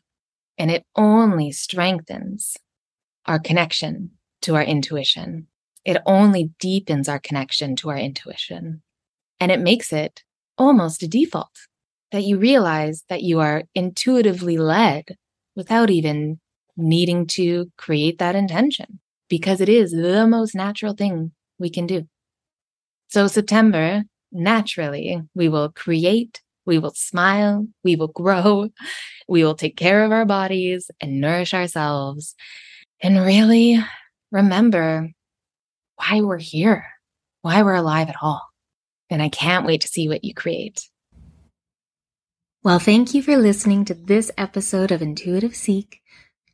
And 0.59 0.71
it 0.71 0.85
only 0.95 1.53
strengthens 1.53 2.57
our 3.27 3.39
connection 3.39 4.11
to 4.43 4.57
our 4.57 4.63
intuition. 4.63 5.47
It 5.85 5.99
only 6.07 6.51
deepens 6.59 7.09
our 7.09 7.19
connection 7.19 7.77
to 7.77 7.91
our 7.91 7.99
intuition. 7.99 8.83
And 9.39 9.51
it 9.51 9.61
makes 9.61 9.93
it 9.93 10.23
almost 10.59 11.03
a 11.03 11.09
default 11.09 11.57
that 12.13 12.25
you 12.25 12.39
realize 12.39 13.05
that 13.09 13.23
you 13.23 13.41
are 13.41 13.65
intuitively 13.75 14.59
led 14.59 15.17
without 15.57 15.91
even 15.91 16.41
needing 16.77 17.27
to 17.27 17.71
create 17.77 18.19
that 18.19 18.35
intention 18.35 19.01
because 19.29 19.61
it 19.61 19.69
is 19.69 19.93
the 19.93 20.27
most 20.27 20.55
natural 20.55 20.93
thing 20.93 21.33
we 21.59 21.71
can 21.71 21.87
do. 21.87 22.07
So 23.09 23.27
September, 23.27 24.05
naturally, 24.33 25.21
we 25.35 25.49
will 25.49 25.71
create 25.71 26.43
we 26.67 26.79
will 26.79 26.95
smile. 26.95 27.67
We 27.85 27.97
will 27.97 28.09
grow. 28.09 28.69
We 29.29 29.45
will 29.45 29.55
take 29.55 29.77
care 29.77 30.05
of 30.05 30.11
our 30.11 30.25
bodies 30.25 30.91
and 31.01 31.21
nourish 31.21 31.55
ourselves 31.55 32.35
and 33.01 33.25
really 33.25 33.79
remember 34.33 35.11
why 36.01 36.21
we're 36.21 36.39
here, 36.39 36.85
why 37.43 37.63
we're 37.63 37.75
alive 37.75 38.09
at 38.09 38.17
all. 38.21 38.43
And 39.09 39.23
I 39.23 39.29
can't 39.29 39.67
wait 39.67 39.83
to 39.83 39.89
see 39.89 40.09
what 40.09 40.25
you 40.25 40.35
create. 40.35 40.89
Well, 42.63 42.79
thank 42.79 43.15
you 43.15 43.23
for 43.23 43.37
listening 43.37 43.85
to 43.87 43.95
this 43.95 44.31
episode 44.37 44.93
of 44.93 45.03
Intuitive 45.03 45.57
Seek. 45.57 46.01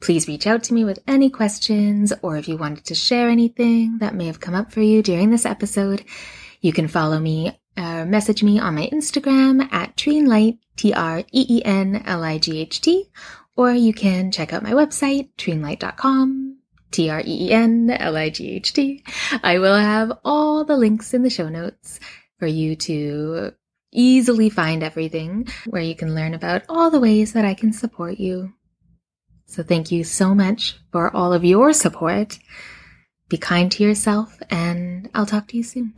Please 0.00 0.28
reach 0.28 0.46
out 0.46 0.62
to 0.64 0.74
me 0.74 0.84
with 0.84 1.00
any 1.06 1.30
questions 1.30 2.12
or 2.22 2.36
if 2.36 2.48
you 2.48 2.56
wanted 2.56 2.84
to 2.86 2.94
share 2.94 3.28
anything 3.28 3.98
that 3.98 4.14
may 4.14 4.26
have 4.26 4.40
come 4.40 4.54
up 4.54 4.70
for 4.70 4.82
you 4.82 5.02
during 5.02 5.30
this 5.30 5.46
episode. 5.46 6.04
You 6.60 6.72
can 6.72 6.88
follow 6.88 7.18
me 7.18 7.58
uh, 7.76 8.04
message 8.06 8.42
me 8.42 8.58
on 8.58 8.74
my 8.74 8.88
Instagram 8.92 9.70
at 9.70 9.96
Treenlight, 9.96 10.58
T 10.76 10.94
R 10.94 11.18
E 11.18 11.46
E 11.48 11.62
N 11.64 12.02
L 12.06 12.24
I 12.24 12.38
G 12.38 12.58
H 12.60 12.80
T, 12.80 13.10
or 13.54 13.72
you 13.72 13.92
can 13.92 14.32
check 14.32 14.52
out 14.52 14.62
my 14.62 14.72
website, 14.72 15.28
treenlight.com, 15.36 16.55
T 16.90 17.10
R 17.10 17.20
E 17.20 17.46
E 17.46 17.52
N 17.52 17.90
L 17.90 18.16
I 18.16 18.30
G 18.30 18.50
H 18.52 18.72
T. 18.72 19.02
I 19.42 19.58
will 19.58 19.76
have 19.76 20.12
all 20.24 20.64
the 20.64 20.76
links 20.76 21.14
in 21.14 21.22
the 21.22 21.30
show 21.30 21.48
notes 21.48 22.00
for 22.38 22.46
you 22.46 22.76
to 22.76 23.52
easily 23.92 24.50
find 24.50 24.82
everything 24.82 25.48
where 25.66 25.82
you 25.82 25.94
can 25.94 26.14
learn 26.14 26.34
about 26.34 26.62
all 26.68 26.90
the 26.90 27.00
ways 27.00 27.32
that 27.32 27.44
I 27.44 27.54
can 27.54 27.72
support 27.72 28.18
you. 28.18 28.52
So 29.46 29.62
thank 29.62 29.90
you 29.90 30.04
so 30.04 30.34
much 30.34 30.76
for 30.92 31.14
all 31.14 31.32
of 31.32 31.44
your 31.44 31.72
support. 31.72 32.38
Be 33.28 33.38
kind 33.38 33.70
to 33.72 33.82
yourself 33.82 34.40
and 34.50 35.08
I'll 35.14 35.26
talk 35.26 35.48
to 35.48 35.56
you 35.56 35.62
soon. 35.62 35.94